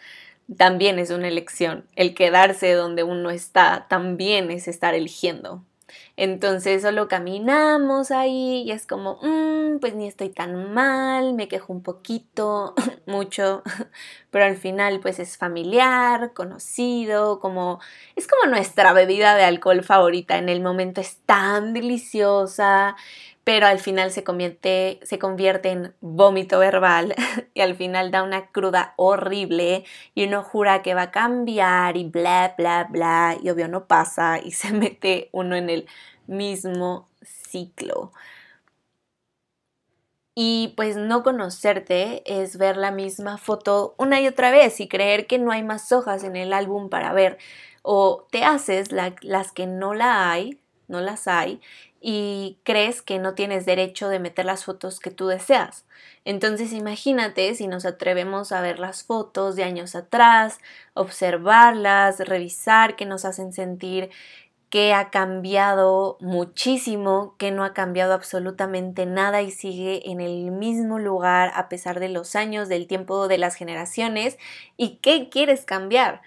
también 0.57 0.99
es 0.99 1.09
una 1.11 1.27
elección. 1.29 1.85
El 1.95 2.13
quedarse 2.15 2.73
donde 2.73 3.03
uno 3.03 3.29
está 3.29 3.87
también 3.89 4.51
es 4.51 4.67
estar 4.67 4.93
eligiendo. 4.93 5.63
Entonces 6.15 6.81
solo 6.81 7.07
caminamos 7.07 8.11
ahí 8.11 8.63
y 8.65 8.71
es 8.71 8.85
como, 8.87 9.19
mm, 9.21 9.79
pues 9.79 9.93
ni 9.95 10.07
estoy 10.07 10.29
tan 10.29 10.73
mal, 10.73 11.33
me 11.33 11.47
quejo 11.47 11.73
un 11.73 11.83
poquito, 11.83 12.73
mucho, 13.05 13.63
pero 14.31 14.45
al 14.45 14.57
final 14.57 14.99
pues 14.99 15.19
es 15.19 15.37
familiar, 15.37 16.33
conocido, 16.33 17.39
como 17.39 17.79
es 18.15 18.27
como 18.27 18.49
nuestra 18.51 18.93
bebida 18.93 19.35
de 19.35 19.43
alcohol 19.43 19.83
favorita, 19.83 20.37
en 20.37 20.49
el 20.49 20.61
momento 20.61 21.01
es 21.01 21.17
tan 21.25 21.73
deliciosa, 21.73 22.95
pero 23.47 23.65
al 23.65 23.79
final 23.79 24.11
se 24.11 24.25
convierte, 24.25 24.99
se 25.03 25.19
convierte 25.19 25.69
en 25.69 25.95
vómito 26.01 26.59
verbal 26.59 27.15
y 27.53 27.61
al 27.61 27.77
final 27.77 28.11
da 28.11 28.21
una 28.21 28.47
cruda 28.47 28.93
horrible 28.97 29.85
y 30.13 30.25
uno 30.25 30.43
jura 30.43 30.81
que 30.81 30.93
va 30.93 31.03
a 31.03 31.11
cambiar 31.11 31.95
y 31.95 32.03
bla, 32.03 32.55
bla, 32.57 32.89
bla 32.91 33.37
y 33.41 33.49
obvio 33.49 33.69
no 33.69 33.87
pasa 33.87 34.41
y 34.43 34.51
se 34.51 34.73
mete 34.73 35.29
uno 35.31 35.55
en 35.55 35.69
el 35.69 35.87
mismo 36.27 37.07
ciclo. 37.21 38.11
Y 40.35 40.73
pues 40.75 40.97
no 40.97 41.23
conocerte 41.23 42.23
es 42.25 42.57
ver 42.57 42.75
la 42.75 42.91
misma 42.91 43.37
foto 43.37 43.95
una 43.97 44.19
y 44.19 44.27
otra 44.27 44.51
vez 44.51 44.81
y 44.81 44.89
creer 44.89 45.25
que 45.25 45.39
no 45.39 45.53
hay 45.53 45.63
más 45.63 45.93
hojas 45.93 46.25
en 46.25 46.35
el 46.35 46.51
álbum 46.51 46.89
para 46.89 47.13
ver. 47.13 47.37
O 47.81 48.27
te 48.29 48.43
haces 48.43 48.91
las 48.91 49.53
que 49.53 49.67
no 49.67 49.93
la 49.93 50.29
hay, 50.29 50.59
no 50.89 50.99
las 50.99 51.29
hay, 51.29 51.61
y 52.09 52.57
crees 52.63 53.01
que 53.01 53.19
no 53.19 53.33
tienes 53.33 53.65
derecho 53.65 54.07
de 54.07 54.19
meter 54.19 54.45
las 54.45 54.63
fotos 54.63 55.01
que 55.01 55.11
tú 55.11 55.27
deseas. 55.27 55.83
Entonces 56.23 56.71
imagínate 56.71 57.53
si 57.53 57.67
nos 57.67 57.85
atrevemos 57.85 58.53
a 58.53 58.61
ver 58.61 58.79
las 58.79 59.03
fotos 59.03 59.57
de 59.57 59.65
años 59.65 59.93
atrás, 59.93 60.59
observarlas, 60.93 62.19
revisar 62.19 62.95
qué 62.95 63.05
nos 63.05 63.25
hacen 63.25 63.51
sentir 63.51 64.09
que 64.69 64.93
ha 64.93 65.09
cambiado 65.09 66.17
muchísimo, 66.21 67.35
que 67.37 67.51
no 67.51 67.65
ha 67.65 67.73
cambiado 67.73 68.13
absolutamente 68.13 69.05
nada 69.05 69.41
y 69.41 69.51
sigue 69.51 70.09
en 70.09 70.21
el 70.21 70.51
mismo 70.51 70.99
lugar 70.99 71.51
a 71.55 71.67
pesar 71.67 71.99
de 71.99 72.07
los 72.07 72.37
años, 72.37 72.69
del 72.69 72.87
tiempo, 72.87 73.27
de 73.27 73.37
las 73.37 73.55
generaciones 73.55 74.37
y 74.77 74.99
qué 75.01 75.27
quieres 75.27 75.65
cambiar. 75.65 76.21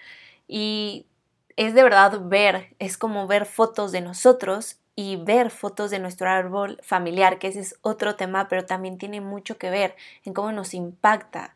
Y 0.47 1.07
es 1.55 1.73
de 1.73 1.81
verdad 1.81 2.19
ver, 2.21 2.75
es 2.77 2.99
como 2.99 3.25
ver 3.25 3.47
fotos 3.47 3.91
de 3.91 4.01
nosotros 4.01 4.77
y 4.95 5.15
ver 5.17 5.49
fotos 5.49 5.91
de 5.91 5.99
nuestro 5.99 6.29
árbol 6.29 6.79
familiar, 6.83 7.39
que 7.39 7.47
ese 7.47 7.61
es 7.61 7.75
otro 7.81 8.15
tema, 8.15 8.47
pero 8.47 8.65
también 8.65 8.97
tiene 8.97 9.21
mucho 9.21 9.57
que 9.57 9.69
ver 9.69 9.95
en 10.23 10.33
cómo 10.33 10.51
nos 10.51 10.73
impacta. 10.73 11.55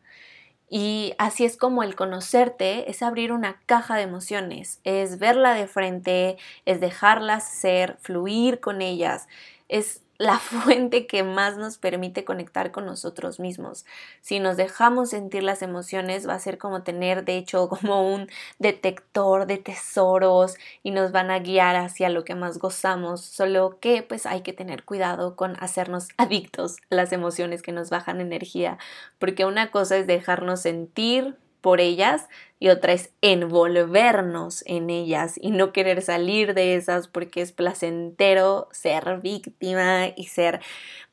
Y 0.69 1.13
así 1.17 1.45
es 1.45 1.57
como 1.57 1.83
el 1.83 1.95
conocerte 1.95 2.89
es 2.89 3.03
abrir 3.03 3.31
una 3.31 3.61
caja 3.65 3.97
de 3.97 4.03
emociones, 4.03 4.79
es 4.83 5.19
verla 5.19 5.53
de 5.53 5.67
frente, 5.67 6.37
es 6.65 6.79
dejarlas 6.79 7.47
ser, 7.47 7.97
fluir 8.01 8.59
con 8.59 8.81
ellas, 8.81 9.27
es 9.67 10.01
la 10.17 10.39
fuente 10.39 11.07
que 11.07 11.23
más 11.23 11.57
nos 11.57 11.77
permite 11.77 12.25
conectar 12.25 12.71
con 12.71 12.85
nosotros 12.85 13.39
mismos. 13.39 13.85
Si 14.21 14.39
nos 14.39 14.57
dejamos 14.57 15.09
sentir 15.09 15.43
las 15.43 15.61
emociones, 15.61 16.27
va 16.27 16.33
a 16.33 16.39
ser 16.39 16.57
como 16.57 16.83
tener, 16.83 17.25
de 17.25 17.37
hecho, 17.37 17.69
como 17.69 18.13
un 18.13 18.27
detector 18.59 19.45
de 19.47 19.57
tesoros 19.57 20.55
y 20.83 20.91
nos 20.91 21.11
van 21.11 21.31
a 21.31 21.39
guiar 21.39 21.75
hacia 21.75 22.09
lo 22.09 22.23
que 22.23 22.35
más 22.35 22.57
gozamos, 22.59 23.21
solo 23.21 23.79
que 23.79 24.03
pues 24.03 24.25
hay 24.25 24.41
que 24.41 24.53
tener 24.53 24.83
cuidado 24.83 25.35
con 25.35 25.55
hacernos 25.59 26.09
adictos 26.17 26.77
a 26.89 26.95
las 26.95 27.11
emociones 27.11 27.61
que 27.61 27.71
nos 27.71 27.89
bajan 27.89 28.21
energía, 28.21 28.77
porque 29.19 29.45
una 29.45 29.71
cosa 29.71 29.97
es 29.97 30.07
dejarnos 30.07 30.61
sentir 30.61 31.37
por 31.65 31.81
ellas 31.81 32.29
y 32.59 32.69
otra 32.69 32.93
es 32.93 33.09
envolvernos 33.21 34.63
en 34.67 34.91
ellas 34.91 35.33
y 35.41 35.49
no 35.49 35.73
querer 35.73 36.03
salir 36.03 36.53
de 36.53 36.75
esas 36.75 37.07
porque 37.07 37.41
es 37.41 37.53
placentero 37.53 38.69
ser 38.71 39.19
víctima 39.19 40.09
y 40.15 40.25
ser 40.25 40.61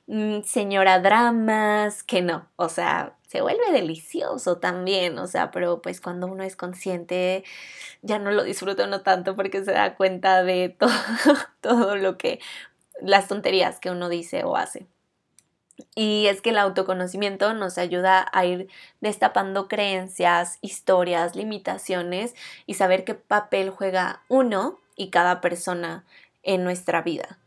mm, 0.09 0.43
señora 0.43 1.01
dramas, 1.01 2.03
que 2.03 2.21
no, 2.21 2.51
o 2.57 2.69
sea, 2.69 3.17
se 3.29 3.41
vuelve 3.41 3.73
delicioso 3.73 4.59
también, 4.59 5.19
o 5.19 5.27
sea, 5.27 5.51
pero 5.53 5.81
pues 5.81 6.03
cuando 6.03 6.27
uno 6.27 6.43
es 6.43 6.55
consciente 6.55 7.45
ya 8.03 8.19
no 8.19 8.31
lo 8.31 8.45
disfruta 8.45 8.85
uno 8.85 9.01
tanto 9.01 9.35
porque 9.35 9.65
se 9.65 9.73
da 9.73 9.97
cuenta 9.97 10.45
de 10.45 10.69
todo, 10.79 10.93
todo 11.63 11.97
lo 11.97 12.19
que, 12.19 12.41
las 13.01 13.27
tonterías 13.27 13.81
que 13.81 13.91
uno 13.91 14.11
dice 14.11 14.45
o 14.45 14.57
hace. 14.57 14.87
Y 15.95 16.27
es 16.27 16.41
que 16.41 16.51
el 16.51 16.59
autoconocimiento 16.59 17.55
nos 17.55 17.79
ayuda 17.79 18.27
a 18.33 18.45
ir 18.45 18.69
destapando 19.01 19.69
creencias, 19.69 20.59
historias, 20.61 21.37
limitaciones 21.37 22.35
y 22.67 22.75
saber 22.75 23.05
qué 23.05 23.15
papel 23.15 23.71
juega 23.71 24.23
uno 24.29 24.79
y 24.97 25.11
cada 25.11 25.41
persona 25.41 26.05
en 26.43 26.65
nuestra 26.65 27.03
vida. 27.03 27.39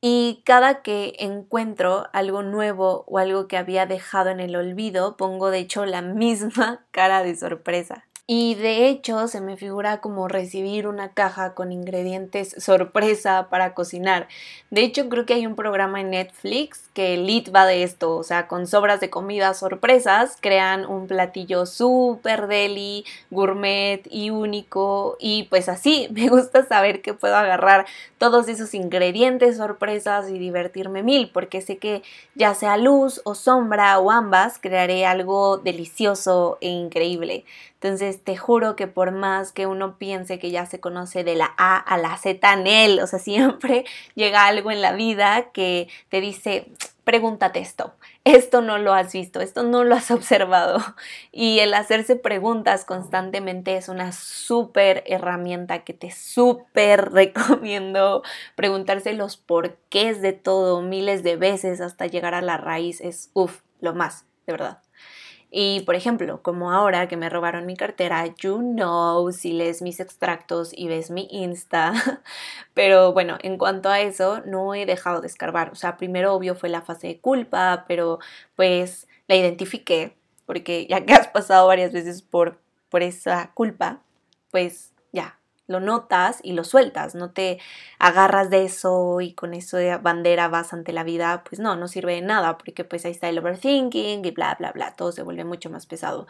Y 0.00 0.42
cada 0.44 0.82
que 0.82 1.14
encuentro 1.18 2.06
algo 2.12 2.42
nuevo 2.42 3.04
o 3.06 3.18
algo 3.18 3.48
que 3.48 3.58
había 3.58 3.84
dejado 3.84 4.30
en 4.30 4.40
el 4.40 4.56
olvido, 4.56 5.16
pongo 5.16 5.50
de 5.50 5.58
hecho 5.58 5.84
la 5.84 6.00
misma 6.00 6.84
cara 6.90 7.22
de 7.22 7.36
sorpresa. 7.36 8.06
Y 8.32 8.54
de 8.54 8.86
hecho 8.86 9.26
se 9.26 9.40
me 9.40 9.56
figura 9.56 10.00
como 10.00 10.28
recibir 10.28 10.86
una 10.86 11.08
caja 11.14 11.52
con 11.54 11.72
ingredientes 11.72 12.54
sorpresa 12.58 13.48
para 13.50 13.74
cocinar. 13.74 14.28
De 14.70 14.82
hecho 14.82 15.08
creo 15.08 15.26
que 15.26 15.34
hay 15.34 15.46
un 15.46 15.56
programa 15.56 16.00
en 16.00 16.10
Netflix 16.10 16.88
que 16.94 17.16
lit 17.16 17.52
va 17.52 17.66
de 17.66 17.82
esto, 17.82 18.14
o 18.16 18.22
sea, 18.22 18.46
con 18.46 18.68
sobras 18.68 19.00
de 19.00 19.10
comida 19.10 19.52
sorpresas, 19.52 20.36
crean 20.40 20.86
un 20.86 21.08
platillo 21.08 21.66
súper 21.66 22.46
deli, 22.46 23.04
gourmet 23.32 24.06
y 24.08 24.30
único. 24.30 25.16
Y 25.18 25.48
pues 25.50 25.68
así, 25.68 26.06
me 26.12 26.28
gusta 26.28 26.64
saber 26.64 27.02
que 27.02 27.14
puedo 27.14 27.34
agarrar 27.34 27.84
todos 28.18 28.46
esos 28.46 28.74
ingredientes 28.74 29.56
sorpresas 29.56 30.30
y 30.30 30.38
divertirme 30.38 31.02
mil, 31.02 31.30
porque 31.32 31.62
sé 31.62 31.78
que 31.78 32.02
ya 32.36 32.54
sea 32.54 32.76
luz 32.76 33.22
o 33.24 33.34
sombra 33.34 33.98
o 33.98 34.12
ambas, 34.12 34.60
crearé 34.60 35.04
algo 35.04 35.58
delicioso 35.58 36.58
e 36.60 36.68
increíble. 36.68 37.44
Entonces 37.82 38.22
te 38.22 38.36
juro 38.36 38.76
que 38.76 38.86
por 38.88 39.10
más 39.10 39.52
que 39.52 39.66
uno 39.66 39.96
piense 39.96 40.38
que 40.38 40.50
ya 40.50 40.66
se 40.66 40.80
conoce 40.80 41.24
de 41.24 41.34
la 41.34 41.54
A 41.56 41.78
a 41.78 41.96
la 41.96 42.14
Z 42.18 42.52
en 42.52 42.66
él, 42.66 43.00
o 43.00 43.06
sea, 43.06 43.18
siempre 43.18 43.86
llega 44.14 44.44
algo 44.46 44.70
en 44.70 44.82
la 44.82 44.92
vida 44.92 45.50
que 45.52 45.88
te 46.10 46.20
dice, 46.20 46.66
pregúntate 47.04 47.60
esto, 47.60 47.94
esto 48.24 48.60
no 48.60 48.76
lo 48.76 48.92
has 48.92 49.14
visto, 49.14 49.40
esto 49.40 49.62
no 49.62 49.84
lo 49.84 49.94
has 49.94 50.10
observado. 50.10 50.78
Y 51.32 51.60
el 51.60 51.72
hacerse 51.72 52.16
preguntas 52.16 52.84
constantemente 52.84 53.76
es 53.78 53.88
una 53.88 54.12
súper 54.12 55.02
herramienta 55.06 55.82
que 55.82 55.94
te 55.94 56.10
súper 56.10 57.10
recomiendo. 57.12 58.22
Preguntarse 58.56 59.14
los 59.14 59.38
porqués 59.38 60.20
de 60.20 60.34
todo 60.34 60.82
miles 60.82 61.22
de 61.22 61.36
veces 61.36 61.80
hasta 61.80 62.06
llegar 62.06 62.34
a 62.34 62.42
la 62.42 62.58
raíz 62.58 63.00
es, 63.00 63.30
uff, 63.32 63.62
lo 63.80 63.94
más, 63.94 64.26
de 64.46 64.52
verdad. 64.52 64.82
Y 65.50 65.80
por 65.80 65.96
ejemplo, 65.96 66.42
como 66.42 66.70
ahora 66.70 67.08
que 67.08 67.16
me 67.16 67.28
robaron 67.28 67.66
mi 67.66 67.76
cartera, 67.76 68.24
you 68.26 68.58
know 68.58 69.32
si 69.32 69.52
lees 69.52 69.82
mis 69.82 69.98
extractos 69.98 70.72
y 70.76 70.86
ves 70.86 71.10
mi 71.10 71.26
Insta. 71.30 71.92
Pero 72.74 73.12
bueno, 73.12 73.36
en 73.42 73.58
cuanto 73.58 73.88
a 73.88 74.00
eso, 74.00 74.42
no 74.46 74.74
he 74.74 74.86
dejado 74.86 75.20
de 75.20 75.26
escarbar. 75.26 75.70
O 75.72 75.74
sea, 75.74 75.96
primero 75.96 76.34
obvio 76.34 76.54
fue 76.54 76.68
la 76.68 76.82
fase 76.82 77.08
de 77.08 77.20
culpa, 77.20 77.84
pero 77.88 78.20
pues 78.54 79.08
la 79.26 79.36
identifiqué, 79.36 80.16
porque 80.46 80.86
ya 80.88 81.04
que 81.04 81.14
has 81.14 81.28
pasado 81.28 81.66
varias 81.66 81.92
veces 81.92 82.22
por, 82.22 82.60
por 82.88 83.02
esa 83.02 83.50
culpa, 83.54 84.02
pues 84.50 84.92
ya, 85.12 85.39
lo 85.70 85.80
notas 85.80 86.40
y 86.42 86.52
lo 86.52 86.64
sueltas, 86.64 87.14
no 87.14 87.30
te 87.30 87.58
agarras 87.98 88.50
de 88.50 88.64
eso 88.64 89.20
y 89.20 89.32
con 89.34 89.54
eso 89.54 89.76
de 89.76 89.96
bandera 89.96 90.48
vas 90.48 90.72
ante 90.72 90.92
la 90.92 91.04
vida, 91.04 91.44
pues 91.48 91.60
no, 91.60 91.76
no 91.76 91.88
sirve 91.88 92.14
de 92.14 92.22
nada, 92.22 92.58
porque 92.58 92.84
pues 92.84 93.04
ahí 93.04 93.12
está 93.12 93.28
el 93.28 93.38
overthinking 93.38 94.24
y 94.24 94.30
bla, 94.32 94.56
bla, 94.58 94.72
bla, 94.72 94.94
todo 94.96 95.12
se 95.12 95.22
vuelve 95.22 95.44
mucho 95.44 95.70
más 95.70 95.86
pesado. 95.86 96.26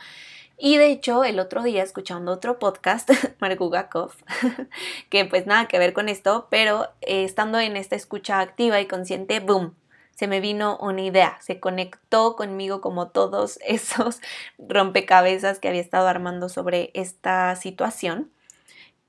Y 0.58 0.76
de 0.76 0.90
hecho, 0.90 1.24
el 1.24 1.40
otro 1.40 1.62
día 1.62 1.82
escuchando 1.82 2.32
otro 2.32 2.58
podcast, 2.58 3.10
Mark 3.40 3.58
que 5.08 5.24
pues 5.24 5.46
nada 5.46 5.68
que 5.68 5.78
ver 5.78 5.94
con 5.94 6.10
esto, 6.10 6.48
pero 6.50 6.84
eh, 7.00 7.24
estando 7.24 7.58
en 7.58 7.78
esta 7.78 7.96
escucha 7.96 8.40
activa 8.40 8.78
y 8.78 8.86
consciente, 8.86 9.40
boom, 9.40 9.74
se 10.14 10.26
me 10.26 10.40
vino 10.40 10.76
una 10.82 11.00
idea, 11.00 11.38
se 11.40 11.60
conectó 11.60 12.36
conmigo 12.36 12.82
como 12.82 13.08
todos 13.08 13.58
esos 13.66 14.20
rompecabezas 14.58 15.58
que 15.58 15.68
había 15.68 15.80
estado 15.80 16.08
armando 16.08 16.50
sobre 16.50 16.90
esta 16.92 17.56
situación. 17.56 18.30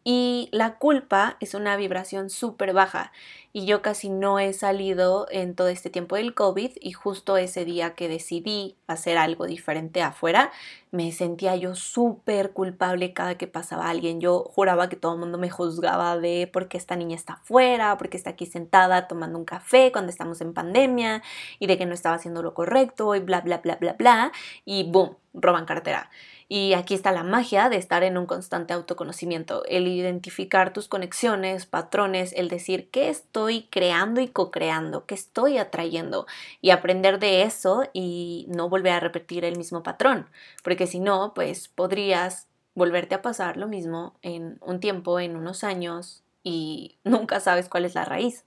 Y 0.03 0.50
la 0.51 0.77
culpa 0.79 1.38
es 1.39 1.53
una 1.53 1.75
vibración 1.75 2.31
súper 2.31 2.74
baja 2.74 3.12
y 3.53 3.65
yo 3.65 3.81
casi 3.81 4.10
no 4.10 4.39
he 4.39 4.53
salido 4.53 5.27
en 5.29 5.55
todo 5.55 5.67
este 5.67 5.89
tiempo 5.89 6.15
del 6.15 6.34
COVID 6.34 6.72
y 6.79 6.91
justo 6.93 7.38
ese 7.38 7.65
día 7.65 7.96
que 7.96 8.08
decidí 8.08 8.77
hacer 8.88 9.17
algo 9.17 9.46
diferente 9.46 10.01
afuera, 10.01 10.51
me 10.91 11.12
sentía 11.12 11.55
yo 11.55 11.75
súper 11.75 12.51
culpable 12.51 13.13
cada 13.13 13.36
que 13.38 13.48
pasaba 13.48 13.89
alguien. 13.89 14.22
Yo 14.22 14.43
juraba 14.55 14.89
que 14.89 14.96
todo 14.96 15.13
el 15.13 15.20
mundo 15.20 15.38
me 15.38 15.50
juzgaba 15.50 16.17
de 16.17 16.50
por 16.51 16.67
qué 16.67 16.77
esta 16.77 16.96
niña 16.96 17.15
está 17.15 17.34
afuera, 17.34 17.98
por 17.98 18.10
qué 18.10 18.17
está 18.17 18.31
aquí 18.31 18.46
sentada 18.46 19.08
tomando 19.08 19.38
un 19.38 19.46
café 19.46 19.91
cuando 19.91 20.12
estamos 20.12 20.41
en 20.41 20.53
pandemia 20.53 21.22
y 21.60 21.67
de 21.67 21.77
que 21.77 21.86
no 21.86 21.93
estaba 21.93 22.15
haciendo 22.15 22.41
lo 22.41 22.53
correcto 22.53 23.15
y 23.15 23.20
bla, 23.20 23.41
bla, 23.41 23.58
bla, 23.60 23.75
bla, 23.75 23.93
bla. 23.93 24.31
Y 24.65 24.89
boom, 24.89 25.17
roban 25.34 25.65
cartera. 25.65 26.10
Y 26.53 26.74
aquí 26.74 26.96
está 26.96 27.13
la 27.13 27.24
magia 27.24 27.70
de 27.70 27.77
estar 27.77 28.03
en 28.03 28.17
un 28.17 28.25
constante 28.25 28.74
autoconocimiento, 28.74 29.63
el 29.70 29.88
identificar 29.88 30.74
tus 30.74 30.89
conexiones, 30.89 31.65
patrones, 31.65 32.34
el 32.36 32.50
decir 32.50 32.89
qué 32.91 33.08
estoy 33.08 33.70
creando 33.70 34.20
y 34.20 34.27
co-creando, 34.27 35.05
qué 35.05 35.15
estoy 35.15 35.58
atrayendo 35.58 36.27
y 36.60 36.72
aprender 36.72 37.20
de 37.20 37.43
eso 37.43 37.84
y 37.93 38.48
no 38.50 38.67
volver 38.67 38.91
a 38.91 39.00
repetir 39.00 39.46
el 39.46 39.55
mismo 39.55 39.81
patrón, 39.81 40.27
porque 40.62 40.88
si 40.88 41.00
no, 41.00 41.34
pues 41.34 41.70
podrías 41.70 42.50
volverte 42.75 43.15
a 43.15 43.22
pasar 43.22 43.55
lo 43.55 43.70
mismo 43.70 44.17
en 44.22 44.58
un 44.60 44.81
tiempo, 44.81 45.22
en 45.22 45.38
unos 45.38 45.63
años 45.63 46.22
y 46.43 46.98
nunca 47.05 47.39
sabes 47.39 47.70
cuál 47.70 47.86
es 47.86 47.96
la 47.96 48.03
raíz. 48.03 48.43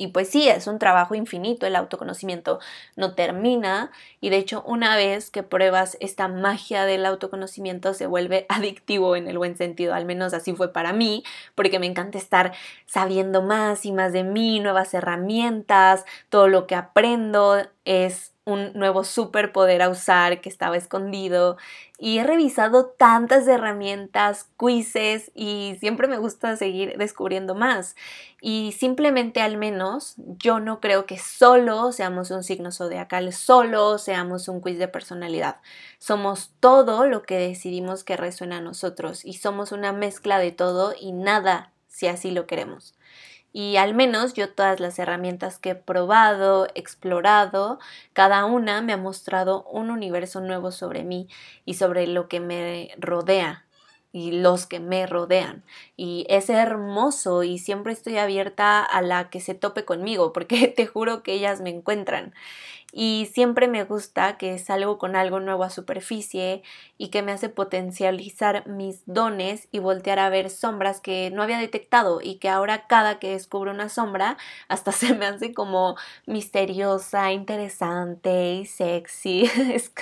Y 0.00 0.06
pues 0.06 0.30
sí, 0.30 0.48
es 0.48 0.66
un 0.66 0.78
trabajo 0.78 1.14
infinito, 1.14 1.66
el 1.66 1.76
autoconocimiento 1.76 2.58
no 2.96 3.14
termina 3.14 3.90
y 4.18 4.30
de 4.30 4.38
hecho 4.38 4.62
una 4.66 4.96
vez 4.96 5.30
que 5.30 5.42
pruebas 5.42 5.98
esta 6.00 6.26
magia 6.26 6.86
del 6.86 7.04
autoconocimiento 7.04 7.92
se 7.92 8.06
vuelve 8.06 8.46
adictivo 8.48 9.14
en 9.14 9.28
el 9.28 9.36
buen 9.36 9.58
sentido, 9.58 9.92
al 9.92 10.06
menos 10.06 10.32
así 10.32 10.54
fue 10.54 10.72
para 10.72 10.94
mí, 10.94 11.22
porque 11.54 11.78
me 11.78 11.84
encanta 11.84 12.16
estar 12.16 12.54
sabiendo 12.86 13.42
más 13.42 13.84
y 13.84 13.92
más 13.92 14.14
de 14.14 14.24
mí, 14.24 14.58
nuevas 14.60 14.94
herramientas, 14.94 16.06
todo 16.30 16.48
lo 16.48 16.66
que 16.66 16.76
aprendo 16.76 17.58
es 17.84 18.29
un 18.44 18.72
nuevo 18.72 19.04
superpoder 19.04 19.82
a 19.82 19.88
usar 19.88 20.40
que 20.40 20.48
estaba 20.48 20.76
escondido 20.76 21.56
y 21.98 22.18
he 22.18 22.24
revisado 22.24 22.86
tantas 22.86 23.46
herramientas, 23.46 24.48
quizzes 24.58 25.30
y 25.34 25.76
siempre 25.80 26.08
me 26.08 26.18
gusta 26.18 26.56
seguir 26.56 26.96
descubriendo 26.96 27.54
más. 27.54 27.96
Y 28.40 28.72
simplemente 28.72 29.42
al 29.42 29.58
menos 29.58 30.14
yo 30.16 30.60
no 30.60 30.80
creo 30.80 31.04
que 31.04 31.18
solo 31.18 31.92
seamos 31.92 32.30
un 32.30 32.42
signo 32.42 32.72
zodiacal, 32.72 33.32
solo 33.32 33.98
seamos 33.98 34.48
un 34.48 34.60
quiz 34.60 34.78
de 34.78 34.88
personalidad. 34.88 35.56
Somos 35.98 36.52
todo 36.60 37.06
lo 37.06 37.22
que 37.22 37.36
decidimos 37.36 38.02
que 38.02 38.16
resuena 38.16 38.56
a 38.58 38.62
nosotros 38.62 39.24
y 39.24 39.34
somos 39.34 39.72
una 39.72 39.92
mezcla 39.92 40.38
de 40.38 40.52
todo 40.52 40.94
y 40.98 41.12
nada 41.12 41.72
si 41.88 42.06
así 42.06 42.30
lo 42.30 42.46
queremos. 42.46 42.94
Y 43.52 43.76
al 43.76 43.94
menos 43.94 44.34
yo 44.34 44.52
todas 44.54 44.80
las 44.80 44.98
herramientas 44.98 45.58
que 45.58 45.70
he 45.70 45.74
probado, 45.74 46.68
explorado, 46.74 47.78
cada 48.12 48.44
una 48.44 48.80
me 48.82 48.92
ha 48.92 48.96
mostrado 48.96 49.64
un 49.64 49.90
universo 49.90 50.40
nuevo 50.40 50.70
sobre 50.72 51.02
mí 51.04 51.28
y 51.64 51.74
sobre 51.74 52.06
lo 52.06 52.28
que 52.28 52.40
me 52.40 52.90
rodea 52.98 53.66
y 54.12 54.32
los 54.32 54.66
que 54.66 54.80
me 54.80 55.06
rodean. 55.06 55.64
Y 55.96 56.26
es 56.28 56.50
hermoso 56.50 57.42
y 57.42 57.58
siempre 57.58 57.92
estoy 57.92 58.18
abierta 58.18 58.82
a 58.82 59.02
la 59.02 59.30
que 59.30 59.40
se 59.40 59.54
tope 59.54 59.84
conmigo 59.84 60.32
porque 60.32 60.68
te 60.76 60.86
juro 60.86 61.22
que 61.22 61.32
ellas 61.34 61.60
me 61.60 61.70
encuentran 61.70 62.34
y 62.92 63.28
siempre 63.32 63.68
me 63.68 63.84
gusta 63.84 64.36
que 64.36 64.58
salgo 64.58 64.98
con 64.98 65.14
algo 65.14 65.40
nuevo 65.40 65.64
a 65.64 65.70
superficie 65.70 66.62
y 66.98 67.08
que 67.08 67.22
me 67.22 67.32
hace 67.32 67.48
potencializar 67.48 68.66
mis 68.66 69.02
dones 69.06 69.68
y 69.70 69.78
voltear 69.78 70.18
a 70.18 70.28
ver 70.28 70.50
sombras 70.50 71.00
que 71.00 71.30
no 71.30 71.42
había 71.42 71.58
detectado 71.58 72.20
y 72.22 72.36
que 72.36 72.48
ahora 72.48 72.86
cada 72.86 73.18
que 73.18 73.30
descubro 73.30 73.70
una 73.70 73.88
sombra 73.88 74.36
hasta 74.68 74.92
se 74.92 75.14
me 75.14 75.26
hace 75.26 75.54
como 75.54 75.96
misteriosa, 76.26 77.32
interesante 77.32 78.54
y 78.54 78.66
sexy. 78.66 79.48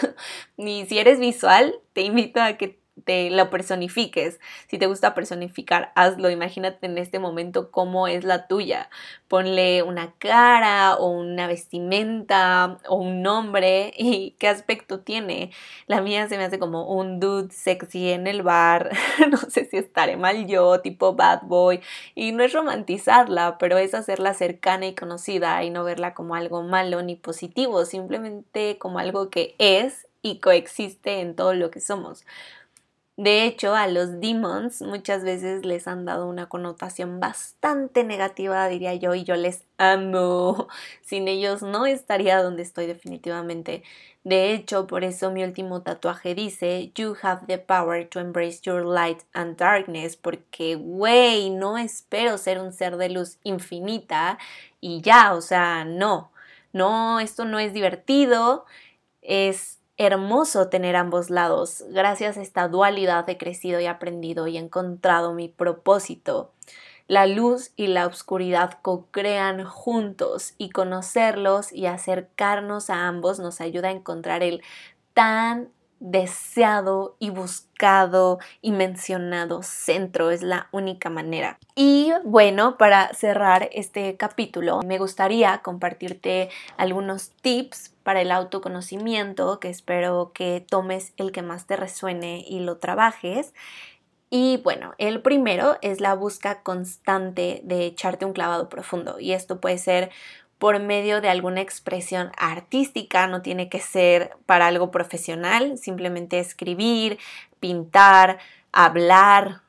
y 0.56 0.86
si 0.86 0.98
eres 0.98 1.20
visual, 1.20 1.74
te 1.92 2.02
invito 2.02 2.40
a 2.40 2.54
que 2.54 2.78
te 3.04 3.30
lo 3.30 3.50
personifiques. 3.50 4.40
Si 4.68 4.78
te 4.78 4.86
gusta 4.86 5.14
personificar, 5.14 5.92
hazlo. 5.94 6.30
Imagínate 6.30 6.86
en 6.86 6.98
este 6.98 7.18
momento 7.18 7.70
cómo 7.70 8.08
es 8.08 8.24
la 8.24 8.46
tuya. 8.46 8.90
Ponle 9.28 9.82
una 9.82 10.12
cara 10.18 10.96
o 10.96 11.10
una 11.10 11.46
vestimenta 11.46 12.78
o 12.88 12.96
un 12.96 13.22
nombre 13.22 13.92
y 13.96 14.36
qué 14.38 14.48
aspecto 14.48 15.00
tiene. 15.00 15.50
La 15.86 16.00
mía 16.00 16.28
se 16.28 16.38
me 16.38 16.44
hace 16.44 16.58
como 16.58 16.86
un 16.88 17.20
dude 17.20 17.52
sexy 17.52 18.10
en 18.10 18.26
el 18.26 18.42
bar. 18.42 18.90
no 19.30 19.38
sé 19.38 19.66
si 19.66 19.76
estaré 19.76 20.16
mal 20.16 20.46
yo, 20.46 20.80
tipo 20.80 21.14
bad 21.14 21.42
boy. 21.42 21.80
Y 22.14 22.32
no 22.32 22.42
es 22.42 22.52
romantizarla, 22.52 23.58
pero 23.58 23.78
es 23.78 23.94
hacerla 23.94 24.34
cercana 24.34 24.86
y 24.86 24.94
conocida 24.94 25.62
y 25.62 25.70
no 25.70 25.84
verla 25.84 26.14
como 26.14 26.34
algo 26.34 26.62
malo 26.62 27.02
ni 27.02 27.16
positivo, 27.16 27.84
simplemente 27.84 28.78
como 28.78 28.98
algo 28.98 29.30
que 29.30 29.54
es 29.58 30.06
y 30.22 30.40
coexiste 30.40 31.20
en 31.20 31.36
todo 31.36 31.54
lo 31.54 31.70
que 31.70 31.80
somos. 31.80 32.24
De 33.18 33.44
hecho, 33.46 33.74
a 33.74 33.88
los 33.88 34.20
demons 34.20 34.80
muchas 34.80 35.24
veces 35.24 35.66
les 35.66 35.88
han 35.88 36.04
dado 36.04 36.28
una 36.28 36.48
connotación 36.48 37.18
bastante 37.18 38.04
negativa, 38.04 38.68
diría 38.68 38.94
yo, 38.94 39.12
y 39.12 39.24
yo 39.24 39.34
les 39.34 39.64
amo. 39.76 40.68
Sin 41.02 41.26
ellos 41.26 41.62
no 41.62 41.84
estaría 41.86 42.40
donde 42.40 42.62
estoy 42.62 42.86
definitivamente. 42.86 43.82
De 44.22 44.52
hecho, 44.54 44.86
por 44.86 45.02
eso 45.02 45.32
mi 45.32 45.42
último 45.42 45.82
tatuaje 45.82 46.36
dice, 46.36 46.92
You 46.94 47.16
have 47.22 47.46
the 47.48 47.58
power 47.58 48.08
to 48.08 48.20
embrace 48.20 48.60
your 48.62 48.84
light 48.86 49.24
and 49.32 49.56
darkness, 49.56 50.16
porque, 50.16 50.76
güey, 50.76 51.50
no 51.50 51.76
espero 51.76 52.38
ser 52.38 52.60
un 52.60 52.72
ser 52.72 52.96
de 52.98 53.08
luz 53.08 53.40
infinita 53.42 54.38
y 54.80 55.00
ya, 55.00 55.34
o 55.34 55.40
sea, 55.40 55.84
no, 55.84 56.30
no, 56.72 57.18
esto 57.18 57.44
no 57.44 57.58
es 57.58 57.72
divertido, 57.72 58.64
es 59.22 59.77
hermoso 59.98 60.68
tener 60.68 60.96
ambos 60.96 61.28
lados. 61.28 61.84
Gracias 61.90 62.38
a 62.38 62.42
esta 62.42 62.68
dualidad 62.68 63.28
he 63.28 63.36
crecido 63.36 63.80
y 63.80 63.86
aprendido 63.86 64.46
y 64.46 64.56
encontrado 64.56 65.34
mi 65.34 65.48
propósito. 65.48 66.52
La 67.08 67.26
luz 67.26 67.72
y 67.74 67.88
la 67.88 68.06
oscuridad 68.06 68.78
co-crean 68.80 69.64
juntos 69.64 70.54
y 70.56 70.70
conocerlos 70.70 71.72
y 71.72 71.86
acercarnos 71.86 72.90
a 72.90 73.08
ambos 73.08 73.40
nos 73.40 73.60
ayuda 73.60 73.88
a 73.88 73.92
encontrar 73.92 74.42
el 74.42 74.62
tan 75.14 75.70
deseado 76.00 77.16
y 77.18 77.30
buscado 77.30 78.38
y 78.62 78.72
mencionado 78.72 79.62
centro 79.62 80.30
es 80.30 80.42
la 80.42 80.68
única 80.72 81.10
manera. 81.10 81.58
Y 81.74 82.12
bueno, 82.24 82.76
para 82.76 83.12
cerrar 83.14 83.68
este 83.72 84.16
capítulo, 84.16 84.80
me 84.82 84.98
gustaría 84.98 85.58
compartirte 85.58 86.50
algunos 86.76 87.30
tips 87.42 87.94
para 88.02 88.20
el 88.20 88.30
autoconocimiento 88.30 89.60
que 89.60 89.68
espero 89.68 90.32
que 90.32 90.64
tomes 90.68 91.12
el 91.16 91.32
que 91.32 91.42
más 91.42 91.66
te 91.66 91.76
resuene 91.76 92.44
y 92.46 92.60
lo 92.60 92.78
trabajes. 92.78 93.52
Y 94.30 94.58
bueno, 94.58 94.94
el 94.98 95.22
primero 95.22 95.78
es 95.80 96.00
la 96.00 96.14
busca 96.14 96.62
constante 96.62 97.60
de 97.64 97.86
echarte 97.86 98.26
un 98.26 98.34
clavado 98.34 98.68
profundo 98.68 99.18
y 99.18 99.32
esto 99.32 99.60
puede 99.60 99.78
ser 99.78 100.10
por 100.58 100.80
medio 100.80 101.20
de 101.20 101.28
alguna 101.28 101.60
expresión 101.60 102.32
artística, 102.36 103.26
no 103.26 103.42
tiene 103.42 103.68
que 103.68 103.80
ser 103.80 104.36
para 104.46 104.66
algo 104.66 104.90
profesional, 104.90 105.78
simplemente 105.78 106.38
escribir, 106.40 107.18
pintar, 107.60 108.38
hablar, 108.72 109.62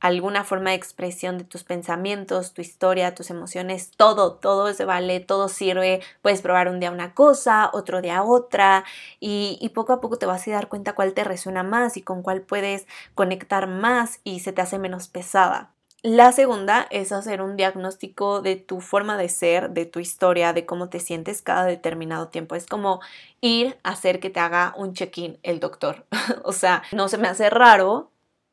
alguna 0.00 0.44
forma 0.44 0.70
de 0.70 0.76
expresión 0.76 1.38
de 1.38 1.44
tus 1.44 1.64
pensamientos, 1.64 2.52
tu 2.52 2.60
historia, 2.62 3.14
tus 3.14 3.30
emociones, 3.30 3.90
todo, 3.96 4.34
todo 4.34 4.72
se 4.72 4.84
vale, 4.84 5.20
todo 5.20 5.48
sirve. 5.48 6.00
Puedes 6.22 6.42
probar 6.42 6.68
un 6.68 6.80
día 6.80 6.90
una 6.90 7.14
cosa, 7.14 7.70
otro 7.72 8.00
día 8.00 8.22
otra 8.22 8.84
y, 9.20 9.58
y, 9.60 9.70
poco 9.70 9.92
a 9.92 10.00
poco 10.00 10.18
te 10.18 10.26
vas 10.26 10.46
a 10.46 10.52
dar 10.52 10.68
cuenta 10.68 10.94
cuál 10.94 11.14
te 11.14 11.24
resuena 11.24 11.62
más 11.62 11.96
y 11.96 12.02
con 12.02 12.22
cuál 12.22 12.42
puedes 12.42 12.86
conectar 13.14 13.66
más 13.66 14.20
y 14.24 14.40
se 14.40 14.52
te 14.52 14.62
hace 14.62 14.78
menos 14.78 15.08
pesada. 15.08 15.73
La 16.06 16.32
segunda 16.32 16.86
es 16.90 17.12
hacer 17.12 17.40
un 17.40 17.56
diagnóstico 17.56 18.42
de 18.42 18.56
tu 18.56 18.82
forma 18.82 19.16
de 19.16 19.30
ser, 19.30 19.70
de 19.70 19.86
tu 19.86 20.00
historia, 20.00 20.52
de 20.52 20.66
cómo 20.66 20.90
te 20.90 21.00
sientes 21.00 21.40
cada 21.40 21.64
determinado 21.64 22.28
tiempo. 22.28 22.56
Es 22.56 22.66
como 22.66 23.00
ir 23.40 23.78
a 23.84 23.92
hacer 23.92 24.20
que 24.20 24.28
te 24.28 24.38
haga 24.38 24.74
un 24.76 24.92
check-in 24.92 25.38
el 25.42 25.60
doctor. 25.60 26.04
o 26.44 26.52
sea, 26.52 26.82
no 26.92 27.08
se 27.08 27.16
me 27.16 27.26
hace 27.26 27.48
raro 27.48 28.10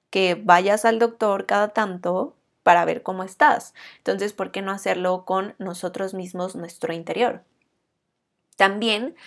que 0.09 0.35
vayas 0.41 0.85
al 0.85 0.97
doctor 0.97 1.45
cada 1.45 1.73
tanto 1.73 2.37
para 2.63 2.85
ver 2.85 3.03
cómo 3.03 3.21
estás. 3.21 3.73
Entonces, 3.97 4.31
¿por 4.31 4.51
qué 4.51 4.61
no 4.61 4.71
hacerlo 4.71 5.25
con 5.25 5.53
nosotros 5.57 6.13
mismos, 6.13 6.55
nuestro 6.55 6.93
interior? 6.93 7.43
También 8.55 9.17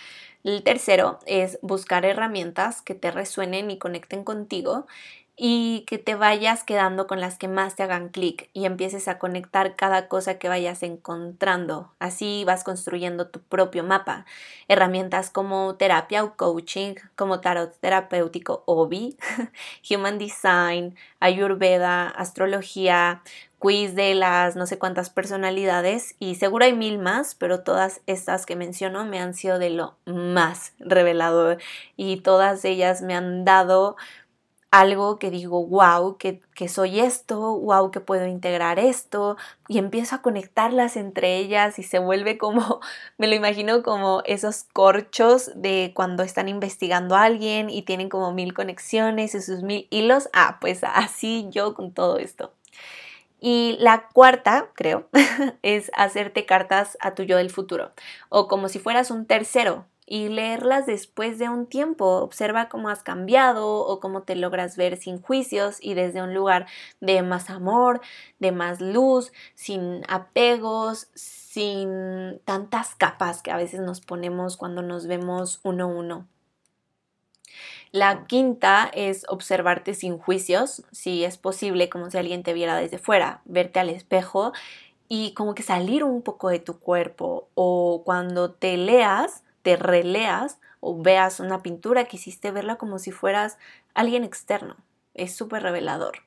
el 0.43 0.63
tercero 0.63 1.19
es 1.27 1.59
buscar 1.61 2.05
herramientas 2.05 2.81
que 2.81 2.95
te 2.95 3.11
resuenen 3.11 3.69
y 3.69 3.77
conecten 3.77 4.23
contigo 4.23 4.87
y 5.37 5.83
que 5.87 5.97
te 5.97 6.15
vayas 6.15 6.63
quedando 6.63 7.07
con 7.07 7.19
las 7.19 7.37
que 7.37 7.49
más 7.49 7.75
te 7.75 7.83
hagan 7.83 8.09
clic 8.09 8.49
y 8.53 8.65
empieces 8.65 9.07
a 9.07 9.19
conectar 9.19 9.75
cada 9.75 10.07
cosa 10.07 10.37
que 10.37 10.47
vayas 10.47 10.81
encontrando. 10.81 11.91
Así 11.99 12.43
vas 12.45 12.63
construyendo 12.63 13.27
tu 13.27 13.41
propio 13.41 13.83
mapa. 13.83 14.25
Herramientas 14.69 15.29
como 15.29 15.75
terapia 15.75 16.23
o 16.23 16.35
coaching, 16.37 16.95
como 17.15 17.41
tarot 17.41 17.77
terapéutico 17.79 18.63
OBI, 18.65 19.17
Human 19.89 20.17
Design, 20.17 20.95
Ayurveda, 21.19 22.07
astrología, 22.07 23.21
quiz 23.59 23.95
de 23.95 24.15
las 24.15 24.55
no 24.55 24.67
sé 24.67 24.77
cuántas 24.77 25.09
personalidades 25.09 26.15
y 26.19 26.35
seguro 26.35 26.65
hay 26.65 26.73
mil 26.73 26.99
más, 26.99 27.35
pero 27.35 27.61
todas 27.61 28.01
estas 28.05 28.45
que 28.45 28.55
menciono 28.55 29.05
me 29.05 29.19
han 29.19 29.33
sido 29.33 29.59
de 29.59 29.69
lo 29.71 29.95
más 30.05 30.73
revelador 30.79 31.57
y 31.97 32.17
todas 32.17 32.63
ellas 32.63 33.01
me 33.01 33.15
han 33.15 33.43
dado 33.43 33.97
algo 34.71 35.19
que 35.19 35.31
digo, 35.31 35.65
wow, 35.65 36.17
que, 36.17 36.41
soy 36.67 36.99
esto, 36.99 37.57
wow, 37.59 37.91
que 37.91 38.01
puedo 38.01 38.27
integrar 38.27 38.79
esto, 38.79 39.37
y 39.67 39.77
empiezo 39.77 40.15
a 40.15 40.21
conectarlas 40.21 40.97
entre 40.97 41.37
ellas 41.37 41.79
y 41.79 41.83
se 41.83 41.99
vuelve 41.99 42.37
como, 42.37 42.81
me 43.17 43.27
lo 43.27 43.35
imagino 43.35 43.83
como 43.83 44.21
esos 44.25 44.63
corchos 44.73 45.51
de 45.55 45.93
cuando 45.95 46.23
están 46.23 46.49
investigando 46.49 47.15
a 47.15 47.23
alguien 47.23 47.69
y 47.69 47.83
tienen 47.83 48.09
como 48.09 48.33
mil 48.33 48.53
conexiones 48.53 49.35
y 49.35 49.41
sus 49.41 49.63
mil 49.63 49.87
hilos. 49.89 50.29
Ah, 50.33 50.57
pues 50.59 50.83
así 50.83 51.47
yo 51.51 51.73
con 51.73 51.93
todo 51.93 52.17
esto. 52.17 52.53
Y 53.39 53.77
la 53.79 54.07
cuarta, 54.09 54.71
creo, 54.73 55.07
es 55.61 55.91
hacerte 55.95 56.45
cartas 56.45 56.97
a 56.99 57.13
tu 57.15 57.23
yo 57.23 57.37
del 57.37 57.49
futuro, 57.49 57.91
o 58.29 58.47
como 58.47 58.69
si 58.69 58.79
fueras 58.79 59.11
un 59.11 59.25
tercero, 59.25 59.85
y 60.05 60.29
leerlas 60.29 60.85
después 60.85 61.39
de 61.39 61.49
un 61.49 61.65
tiempo. 61.65 62.05
Observa 62.21 62.69
cómo 62.69 62.89
has 62.89 63.03
cambiado 63.03 63.79
o 63.79 63.99
cómo 63.99 64.23
te 64.23 64.35
logras 64.35 64.77
ver 64.77 64.97
sin 64.97 65.21
juicios 65.21 65.77
y 65.81 65.93
desde 65.93 66.21
un 66.21 66.33
lugar 66.33 66.67
de 67.01 67.21
más 67.23 67.49
amor, 67.49 68.01
de 68.39 68.51
más 68.51 68.81
luz, 68.81 69.31
sin 69.55 70.03
apegos, 70.07 71.07
sin 71.15 72.39
tantas 72.45 72.95
capas 72.95 73.41
que 73.41 73.51
a 73.51 73.57
veces 73.57 73.79
nos 73.79 74.01
ponemos 74.01 74.57
cuando 74.57 74.81
nos 74.81 75.07
vemos 75.07 75.59
uno 75.63 75.85
a 75.85 75.87
uno. 75.87 76.27
La 77.95 78.25
quinta 78.27 78.91
es 78.93 79.25
observarte 79.29 79.93
sin 79.93 80.17
juicios, 80.17 80.83
si 80.91 81.23
es 81.23 81.37
posible, 81.37 81.87
como 81.87 82.11
si 82.11 82.17
alguien 82.17 82.43
te 82.43 82.51
viera 82.51 82.75
desde 82.75 82.97
fuera, 82.97 83.41
verte 83.45 83.79
al 83.79 83.89
espejo 83.89 84.51
y 85.07 85.33
como 85.33 85.55
que 85.55 85.63
salir 85.63 86.03
un 86.03 86.21
poco 86.21 86.49
de 86.49 86.59
tu 86.59 86.77
cuerpo 86.77 87.47
o 87.53 88.01
cuando 88.03 88.51
te 88.51 88.75
leas, 88.75 89.44
te 89.65 89.77
releas 89.77 90.59
o 90.79 91.01
veas 91.01 91.39
una 91.39 91.63
pintura, 91.63 92.05
quisiste 92.05 92.51
verla 92.51 92.75
como 92.75 92.99
si 92.99 93.11
fueras 93.11 93.57
alguien 93.95 94.23
externo. 94.23 94.77
Es 95.15 95.35
súper 95.35 95.63
revelador. 95.63 96.19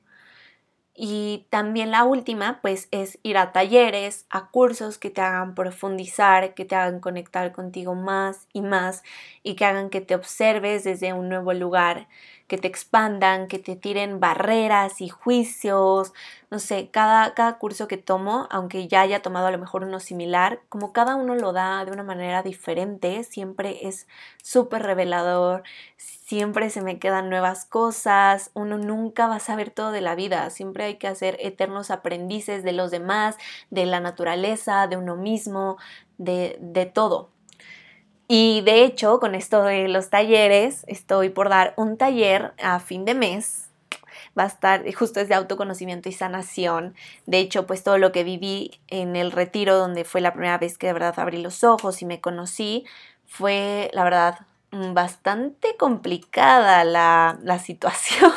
Y 0.93 1.47
también 1.49 1.91
la 1.91 2.03
última, 2.03 2.59
pues, 2.61 2.89
es 2.91 3.19
ir 3.23 3.37
a 3.37 3.53
talleres, 3.53 4.25
a 4.29 4.49
cursos 4.49 4.97
que 4.97 5.09
te 5.09 5.21
hagan 5.21 5.55
profundizar, 5.55 6.53
que 6.53 6.65
te 6.65 6.75
hagan 6.75 6.99
conectar 6.99 7.53
contigo 7.53 7.95
más 7.95 8.47
y 8.51 8.61
más 8.61 9.03
y 9.41 9.55
que 9.55 9.63
hagan 9.63 9.89
que 9.89 10.01
te 10.01 10.15
observes 10.15 10.83
desde 10.83 11.13
un 11.13 11.29
nuevo 11.29 11.53
lugar, 11.53 12.09
que 12.49 12.57
te 12.57 12.67
expandan, 12.67 13.47
que 13.47 13.59
te 13.59 13.77
tiren 13.77 14.19
barreras 14.19 14.99
y 15.01 15.07
juicios, 15.07 16.13
no 16.51 16.59
sé, 16.59 16.89
cada, 16.91 17.33
cada 17.35 17.59
curso 17.59 17.87
que 17.87 17.97
tomo, 17.97 18.47
aunque 18.51 18.87
ya 18.87 19.01
haya 19.01 19.21
tomado 19.21 19.47
a 19.47 19.51
lo 19.51 19.59
mejor 19.59 19.83
uno 19.83 19.99
similar, 19.99 20.61
como 20.67 20.91
cada 20.91 21.15
uno 21.15 21.35
lo 21.35 21.53
da 21.53 21.85
de 21.85 21.91
una 21.91 22.03
manera 22.03 22.43
diferente, 22.43 23.23
siempre 23.23 23.87
es 23.87 24.07
súper 24.43 24.81
revelador, 24.83 25.63
siempre 25.97 26.69
se 26.71 26.81
me 26.81 26.99
quedan 26.99 27.29
nuevas 27.29 27.65
cosas, 27.65 28.51
uno 28.55 28.77
nunca 28.77 29.27
va 29.27 29.35
a 29.35 29.39
saber 29.39 29.69
todo 29.69 29.91
de 29.91 30.01
la 30.01 30.15
vida, 30.15 30.49
siempre 30.49 30.85
hay 30.85 30.97
que 30.97 31.07
hacer 31.07 31.37
eternos 31.39 31.91
aprendices 31.91 32.63
de 32.63 32.73
los 32.73 32.91
demás, 32.91 33.37
de 33.69 33.85
la 33.85 33.99
naturaleza, 33.99 34.87
de 34.87 34.97
uno 34.97 35.15
mismo, 35.15 35.77
de, 36.17 36.57
de 36.61 36.85
todo. 36.87 37.29
Y 38.31 38.61
de 38.61 38.83
hecho, 38.83 39.19
con 39.19 39.33
esto 39.33 39.63
de 39.63 39.87
los 39.87 40.11
talleres, 40.11 40.85
estoy 40.87 41.29
por 41.29 41.49
dar 41.49 41.73
un 41.77 41.97
taller 41.97 42.53
a 42.61 42.79
fin 42.79 43.03
de 43.03 43.15
mes. 43.15 43.69
Va 44.37 44.43
a 44.43 44.47
estar, 44.47 44.83
justo 44.93 45.19
es 45.19 45.29
de 45.29 45.33
autoconocimiento 45.33 46.09
y 46.09 46.11
sanación. 46.11 46.93
De 47.25 47.39
hecho, 47.39 47.65
pues 47.65 47.83
todo 47.83 47.97
lo 47.97 48.11
que 48.11 48.23
viví 48.23 48.79
en 48.87 49.15
el 49.15 49.31
retiro, 49.31 49.77
donde 49.77 50.05
fue 50.05 50.21
la 50.21 50.33
primera 50.33 50.59
vez 50.59 50.77
que 50.77 50.85
de 50.87 50.93
verdad 50.93 51.15
abrí 51.17 51.41
los 51.41 51.63
ojos 51.63 52.03
y 52.03 52.05
me 52.05 52.21
conocí, 52.21 52.85
fue, 53.25 53.89
la 53.93 54.03
verdad, 54.03 54.39
bastante 54.71 55.75
complicada 55.77 56.83
la, 56.83 57.39
la 57.41 57.57
situación. 57.57 58.31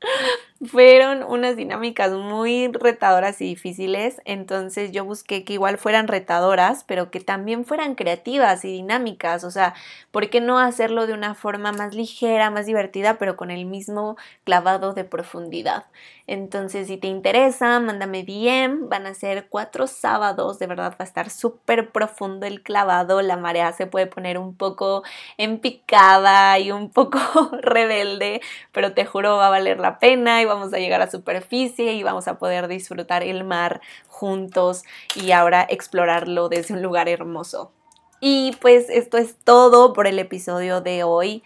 fueron 0.64 1.22
unas 1.22 1.56
dinámicas 1.56 2.12
muy 2.12 2.68
retadoras 2.72 3.40
y 3.40 3.44
difíciles, 3.44 4.22
entonces 4.24 4.90
yo 4.90 5.04
busqué 5.04 5.44
que 5.44 5.52
igual 5.52 5.76
fueran 5.76 6.08
retadoras, 6.08 6.84
pero 6.84 7.10
que 7.10 7.20
también 7.20 7.64
fueran 7.66 7.94
creativas 7.94 8.64
y 8.64 8.72
dinámicas, 8.72 9.44
o 9.44 9.50
sea, 9.50 9.74
¿por 10.10 10.30
qué 10.30 10.40
no 10.40 10.58
hacerlo 10.58 11.06
de 11.06 11.12
una 11.12 11.34
forma 11.34 11.72
más 11.72 11.94
ligera, 11.94 12.50
más 12.50 12.66
divertida, 12.66 13.18
pero 13.18 13.36
con 13.36 13.50
el 13.50 13.66
mismo 13.66 14.16
clavado 14.44 14.94
de 14.94 15.04
profundidad? 15.04 15.84
Entonces, 16.28 16.88
si 16.88 16.96
te 16.96 17.06
interesa, 17.06 17.78
mándame 17.78 18.24
DM, 18.24 18.88
van 18.88 19.06
a 19.06 19.14
ser 19.14 19.46
cuatro 19.48 19.86
sábados, 19.86 20.58
de 20.58 20.66
verdad 20.66 20.92
va 20.92 20.96
a 20.98 21.04
estar 21.04 21.30
súper 21.30 21.90
profundo 21.92 22.46
el 22.46 22.62
clavado, 22.62 23.22
la 23.22 23.36
marea 23.36 23.72
se 23.72 23.86
puede 23.86 24.06
poner 24.06 24.38
un 24.38 24.56
poco 24.56 25.04
en 25.38 25.60
picada 25.60 26.58
y 26.58 26.72
un 26.72 26.90
poco 26.90 27.18
rebelde, 27.62 28.40
pero 28.72 28.92
te 28.92 29.04
juro 29.04 29.36
va 29.36 29.46
a 29.46 29.50
valer 29.50 29.78
la 29.78 29.98
pena 30.00 30.42
vamos 30.46 30.72
a 30.72 30.78
llegar 30.78 31.02
a 31.02 31.10
superficie 31.10 31.92
y 31.92 32.02
vamos 32.02 32.28
a 32.28 32.38
poder 32.38 32.68
disfrutar 32.68 33.22
el 33.22 33.44
mar 33.44 33.80
juntos 34.08 34.84
y 35.14 35.32
ahora 35.32 35.66
explorarlo 35.68 36.48
desde 36.48 36.74
un 36.74 36.82
lugar 36.82 37.08
hermoso. 37.08 37.72
Y 38.20 38.56
pues 38.60 38.88
esto 38.88 39.18
es 39.18 39.36
todo 39.36 39.92
por 39.92 40.06
el 40.06 40.18
episodio 40.18 40.80
de 40.80 41.04
hoy. 41.04 41.42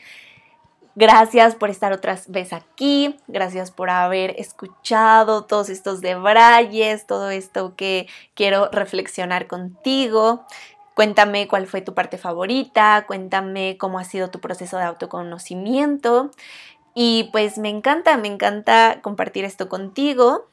Gracias 0.96 1.54
por 1.54 1.70
estar 1.70 1.92
otra 1.92 2.18
vez 2.28 2.52
aquí, 2.52 3.16
gracias 3.28 3.70
por 3.70 3.90
haber 3.90 4.38
escuchado 4.38 5.44
todos 5.44 5.70
estos 5.70 6.00
debrayes, 6.00 7.06
todo 7.06 7.30
esto 7.30 7.74
que 7.76 8.08
quiero 8.34 8.68
reflexionar 8.70 9.46
contigo. 9.46 10.44
Cuéntame 10.94 11.46
cuál 11.48 11.66
fue 11.66 11.80
tu 11.80 11.94
parte 11.94 12.18
favorita, 12.18 13.04
cuéntame 13.06 13.78
cómo 13.78 13.98
ha 13.98 14.04
sido 14.04 14.30
tu 14.30 14.40
proceso 14.40 14.76
de 14.76 14.84
autoconocimiento. 14.84 16.32
Y 16.94 17.28
pues 17.32 17.58
me 17.58 17.68
encanta, 17.68 18.16
me 18.16 18.28
encanta 18.28 19.00
compartir 19.02 19.44
esto 19.44 19.68
contigo. 19.68 20.46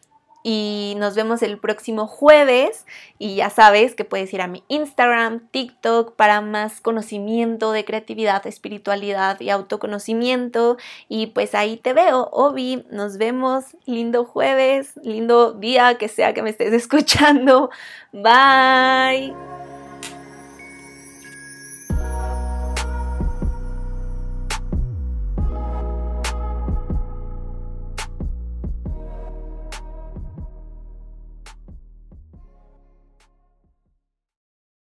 Y 0.44 0.94
nos 0.98 1.16
vemos 1.16 1.42
el 1.42 1.60
próximo 1.60 2.08
jueves. 2.08 2.86
Y 3.20 3.36
ya 3.36 3.50
sabes 3.50 3.96
que 3.96 4.06
puedes 4.06 4.34
ir 4.34 4.42
a 4.42 4.48
mi 4.48 4.64
Instagram, 4.70 5.50
TikTok 5.50 6.16
para 6.16 6.40
más 6.40 6.80
conocimiento 6.80 7.74
de 7.74 7.84
creatividad, 7.84 8.48
espiritualidad 8.48 9.42
y 9.42 9.50
autoconocimiento. 9.50 10.78
Y 11.10 11.28
pues 11.28 11.54
ahí 11.54 11.76
te 11.76 11.92
veo, 11.92 12.30
Obi. 12.32 12.86
Nos 12.92 13.18
vemos. 13.18 13.76
Lindo 13.86 14.24
jueves, 14.24 14.94
lindo 15.04 15.52
día 15.52 15.98
que 15.98 16.08
sea 16.08 16.34
que 16.34 16.44
me 16.44 16.52
estés 16.52 16.72
escuchando. 16.82 17.70
Bye. 18.14 19.34